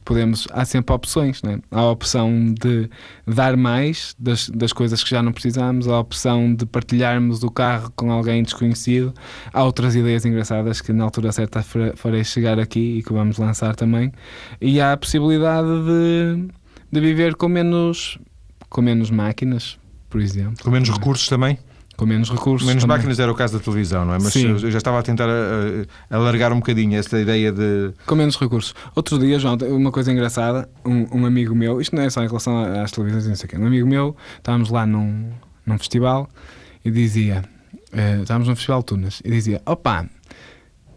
Podemos, 0.06 0.50
há 0.52 0.66
sempre 0.66 0.94
opções, 0.94 1.42
né? 1.44 1.60
há 1.72 1.80
a 1.80 1.90
opção 1.90 2.54
de 2.60 2.90
dar 3.26 3.56
mais 3.56 4.14
das, 4.20 4.50
das 4.50 4.74
coisas 4.74 5.02
que 5.02 5.10
já 5.10 5.24
não 5.24 5.32
precisamos, 5.32 5.88
há 5.88 5.94
a 5.94 6.00
opção 6.00 6.54
de 6.54 6.66
partilharmos 6.66 7.42
o 7.42 7.50
carro 7.50 7.90
com 7.96 8.12
alguém 8.12 8.44
desconhecido, 8.44 9.14
há 9.54 9.64
outras 9.64 9.96
ideias 9.96 10.26
engraçadas 10.26 10.82
que 10.82 10.92
na 10.92 11.06
altura 11.06 11.32
certa 11.32 11.64
farei 11.96 12.22
chegar 12.26 12.60
aqui 12.60 12.98
e 12.98 13.04
que 13.04 13.14
vamos 13.14 13.38
lançar 13.38 13.78
também, 13.78 14.12
e 14.60 14.82
há 14.82 14.92
a 14.92 14.98
possibilidade 14.98 15.70
de, 15.70 16.48
de 16.92 17.00
viver 17.00 17.36
com 17.36 17.48
menos, 17.48 18.20
com 18.70 18.82
menos 18.82 19.10
máquinas, 19.10 19.80
por 20.14 20.22
exemplo. 20.22 20.64
Com 20.64 20.70
menos 20.70 20.92
recursos 20.92 21.28
também? 21.28 21.58
Com 21.98 22.06
menos 22.06 22.30
recursos. 22.30 22.68
Menos 22.68 22.84
também. 22.84 22.98
máquinas 22.98 23.20
era 23.20 23.32
o 23.32 23.36
caso 23.36 23.58
da 23.58 23.64
televisão, 23.64 24.06
não 24.06 24.14
é? 24.14 24.20
Mas 24.22 24.34
Sim. 24.34 24.50
eu 24.50 24.70
já 24.70 24.78
estava 24.78 25.00
a 25.00 25.02
tentar 25.02 25.28
eh, 25.28 25.82
eh, 25.82 26.16
alargar 26.16 26.54
um 26.54 26.58
bocadinho 26.58 26.96
essa 26.96 27.20
ideia 27.20 27.52
de. 27.52 27.92
Com 28.06 28.14
menos 28.14 28.38
recursos. 28.38 28.76
Outro 28.94 29.18
dia, 29.18 29.40
João, 29.40 29.58
uma 29.72 29.92
coisa 29.92 30.12
engraçada, 30.12 30.70
um, 30.86 31.22
um 31.22 31.26
amigo 31.26 31.56
meu, 31.56 31.82
isto 31.82 31.96
não 31.96 32.04
é 32.04 32.12
só 32.12 32.24
em 32.24 32.28
relação 32.28 32.64
às 32.80 32.92
televisões, 32.92 33.26
não 33.26 33.36
sei 33.36 33.48
o 33.48 33.50
quê, 33.50 33.58
um 33.58 33.66
amigo 33.66 33.88
meu, 33.88 34.16
estávamos 34.38 34.70
lá 34.70 34.86
num, 34.86 35.32
num 35.66 35.80
festival 35.80 36.30
e 36.86 36.92
dizia, 36.92 37.44
uh, 37.92 38.22
estávamos 38.22 38.48
num 38.48 38.56
festival 38.56 38.82
de 38.82 38.86
Tunas, 38.86 39.22
e 39.26 39.32
dizia: 39.32 39.64
opa, 39.66 40.08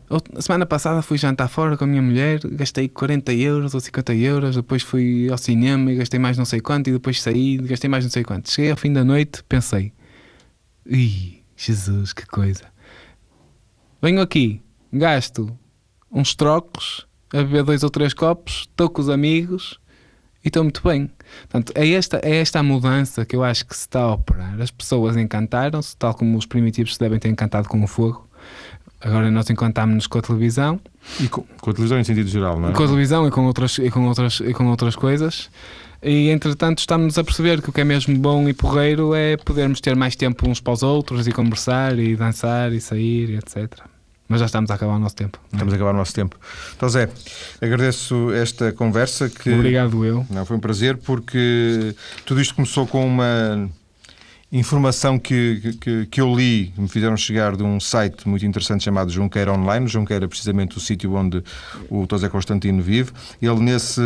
a 0.09 0.41
semana 0.41 0.65
passada 0.65 1.03
fui 1.03 1.19
jantar 1.19 1.49
fora 1.49 1.77
com 1.77 1.85
a 1.85 1.87
minha 1.87 2.03
mulher, 2.03 2.39
gastei 2.53 2.89
40 2.89 3.33
euros 3.35 3.75
ou 3.75 3.81
50 3.81 4.15
euros, 4.15 4.55
depois 4.55 4.83
fui 4.83 5.29
ao 5.31 5.37
cinema 5.37 5.91
e 5.91 5.97
gastei 5.97 6.21
mais 6.21 6.39
não 6.39 6.45
sei 6.45 6.61
quanto, 6.61 6.89
e 6.89 6.93
depois 6.93 7.21
saí 7.21 7.57
gastei 7.59 7.91
mais 7.91 8.05
não 8.05 8.11
sei 8.11 8.23
quanto. 8.23 8.51
Cheguei 8.51 8.71
ao 8.71 8.77
fim 8.77 8.93
da 8.93 9.03
noite, 9.03 9.43
pensei: 9.45 9.93
Ih, 10.87 11.43
Jesus, 11.57 12.13
que 12.13 12.25
coisa! 12.27 12.65
Venho 14.01 14.21
aqui, 14.21 14.61
gasto 14.93 15.59
uns 16.11 16.37
trocos, 16.37 17.07
a 17.33 17.39
beber 17.39 17.65
dois 17.65 17.83
ou 17.83 17.91
três 17.91 18.15
copos, 18.15 18.69
estou 18.71 18.89
com 18.89 19.01
os 19.01 19.09
amigos 19.09 19.81
e 20.45 20.49
estou 20.49 20.63
muito 20.63 20.81
bem. 20.87 21.11
Portanto, 21.41 21.73
é 21.75 21.91
esta, 21.91 22.21
é 22.23 22.37
esta 22.37 22.61
a 22.61 22.63
mudança 22.63 23.27
que 23.27 23.35
eu 23.35 23.43
acho 23.43 23.67
que 23.67 23.75
se 23.75 23.83
está 23.83 24.03
a 24.03 24.15
operar. 24.15 24.61
As 24.61 24.71
pessoas 24.71 25.17
encantaram-se, 25.17 25.97
tal 25.97 26.15
como 26.15 26.39
os 26.39 26.47
primitivos 26.47 26.95
se 26.95 27.01
devem 27.01 27.19
ter 27.19 27.29
encantado 27.29 27.69
com 27.69 27.83
o 27.83 27.87
fogo 27.89 28.26
Agora 29.07 29.31
nós 29.31 29.49
encantámos-nos 29.49 30.09
com 30.09 30.19
a 30.19 30.23
televisão 30.23 30.81
E 31.21 31.29
com, 31.29 31.45
com, 31.61 31.71
a 31.71 31.73
televisão 31.73 31.99
em 32.01 32.03
sentido 32.03 32.29
geral, 32.29 32.59
não 32.59 32.71
é? 32.71 32.73
Com 32.73 32.83
a 32.83 32.87
televisão 32.87 33.27
e 33.29 33.31
com 33.31 33.47
outras, 33.47 33.79
e 33.79 33.89
com 33.89 34.05
outras, 34.05 34.41
e 34.41 34.53
com 34.53 34.67
outras 34.67 34.97
coisas. 34.97 35.49
E 36.03 36.29
entretanto 36.31 36.81
estamos 36.81 37.17
a 37.17 37.23
perceber 37.23 37.63
que 37.63 37.71
o 37.71 37.73
que 37.73 37.81
é 37.81 37.85
mesmo 37.85 38.19
bom 38.19 38.49
e 38.49 38.53
porreiro 38.53 39.15
é 39.15 39.37
podermos 39.37 39.81
ter 39.81 39.95
mais 39.95 40.17
tempo 40.17 40.49
uns 40.49 40.61
para 40.61 40.73
os 40.73 40.83
outros 40.83 41.27
e 41.29 41.33
conversar 41.33 41.97
e 41.99 42.17
dançar 42.17 42.73
e 42.73 42.81
sair 42.81 43.31
e 43.31 43.37
etc. 43.37 43.73
Mas 44.29 44.41
já 44.41 44.47
estamos 44.47 44.71
a 44.73 44.75
acabar 44.75 44.97
o 44.97 44.99
nosso 44.99 45.15
tempo. 45.15 45.39
É? 45.53 45.55
Estamos 45.55 45.73
a 45.73 45.77
acabar 45.77 45.95
o 45.95 45.97
nosso 45.97 46.13
tempo. 46.13 46.37
Então, 46.77 46.89
Zé, 46.89 47.09
agradeço 47.61 48.33
esta 48.33 48.73
conversa. 48.73 49.31
Que, 49.31 49.55
Obrigado, 49.55 50.05
eu. 50.05 50.27
Não, 50.29 50.45
foi 50.45 50.57
um 50.57 50.61
prazer 50.61 50.97
porque 50.97 51.95
tudo 52.25 52.41
isto 52.41 52.55
começou 52.57 52.89
com 52.89 53.07
uma 53.07 53.71
informação 54.53 55.19
que, 55.19 55.77
que, 55.81 56.07
que, 56.07 56.21
eu 56.21 56.33
li, 56.35 56.73
me 56.79 56.89
fizeram 56.89 57.17
chegar 57.17 57.57
de 57.57 57.65
um 57.65 57.81
site 57.81 58.29
muito 58.29 58.47
interessante 58.47 58.85
chamado 58.85 59.11
Junqueira 59.11 59.53
Online. 59.53 59.89
Junqueira 59.89 60.25
é 60.25 60.29
precisamente 60.29 60.77
o 60.77 60.81
sítio 60.81 61.15
onde 61.15 61.43
o 61.91 62.07
Tosé 62.07 62.29
Constantino 62.29 62.81
vive. 62.81 63.11
Ele, 63.43 63.61
nesse 63.61 64.01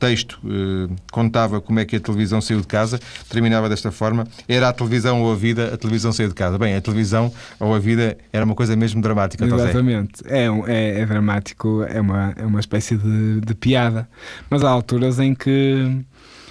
texto, 0.00 0.40
eh, 0.44 0.92
contava 1.12 1.60
como 1.60 1.78
é 1.78 1.84
que 1.84 1.96
a 1.96 2.00
televisão 2.00 2.40
saiu 2.40 2.60
de 2.60 2.66
casa. 2.66 2.98
Terminava 3.28 3.68
desta 3.68 3.92
forma: 3.92 4.26
era 4.48 4.68
a 4.68 4.72
televisão 4.72 5.22
ou 5.22 5.32
a 5.32 5.36
vida, 5.36 5.72
a 5.72 5.76
televisão 5.76 6.12
saiu 6.12 6.28
de 6.28 6.34
casa. 6.34 6.58
Bem, 6.58 6.74
a 6.74 6.80
televisão 6.80 7.32
ou 7.60 7.74
a 7.74 7.78
vida 7.78 8.18
era 8.32 8.44
uma 8.44 8.54
coisa 8.56 8.74
mesmo 8.74 9.00
dramática. 9.00 9.44
Exatamente. 9.44 10.22
É, 10.26 10.46
é, 10.66 11.00
é, 11.00 11.06
dramático, 11.06 11.84
é 11.84 12.00
uma, 12.00 12.34
é 12.36 12.44
uma 12.44 12.58
espécie 12.60 12.96
de, 12.96 13.40
de 13.40 13.54
piada. 13.54 14.08
Mas 14.50 14.64
há 14.64 14.68
alturas 14.68 15.20
em 15.20 15.32
que, 15.32 16.04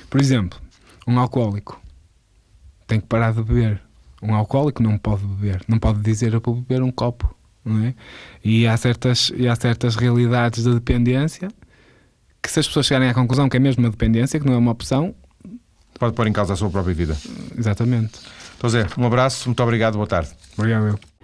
por 0.09 0.21
exemplo, 0.21 0.57
um 1.05 1.19
alcoólico 1.19 1.84
tem 2.87 2.99
que 2.99 3.07
parar 3.07 3.33
de 3.33 3.43
beber. 3.43 3.81
Um 4.21 4.33
alcoólico 4.33 4.81
não 4.81 4.97
pode 4.97 5.23
beber, 5.25 5.61
não 5.67 5.77
pode 5.77 5.99
dizer 6.01 6.33
eu 6.33 6.41
vou 6.43 6.55
beber 6.55 6.81
um 6.81 6.91
copo. 6.91 7.35
Não 7.63 7.83
é? 7.83 7.95
E 8.43 8.67
há 8.67 8.77
certas, 8.77 9.31
e 9.35 9.47
há 9.47 9.55
certas 9.55 9.95
realidades 9.95 10.63
da 10.63 10.71
dependência 10.71 11.47
que, 12.41 12.51
se 12.51 12.59
as 12.59 12.67
pessoas 12.67 12.85
chegarem 12.85 13.09
à 13.09 13.13
conclusão 13.13 13.49
que 13.49 13.57
é 13.57 13.59
mesmo 13.59 13.83
uma 13.83 13.89
dependência, 13.89 14.39
que 14.39 14.45
não 14.45 14.53
é 14.53 14.57
uma 14.57 14.71
opção, 14.71 15.15
pode 15.99 16.13
pôr 16.13 16.27
em 16.27 16.33
causa 16.33 16.53
a 16.53 16.55
sua 16.55 16.69
própria 16.69 16.93
vida. 16.93 17.17
Exatamente. 17.57 18.19
Então, 18.57 18.69
Zé, 18.69 18.85
um 18.97 19.05
abraço, 19.05 19.49
muito 19.49 19.63
obrigado, 19.63 19.95
boa 19.95 20.07
tarde. 20.07 20.29
Obrigado, 20.55 20.87
eu. 20.87 21.14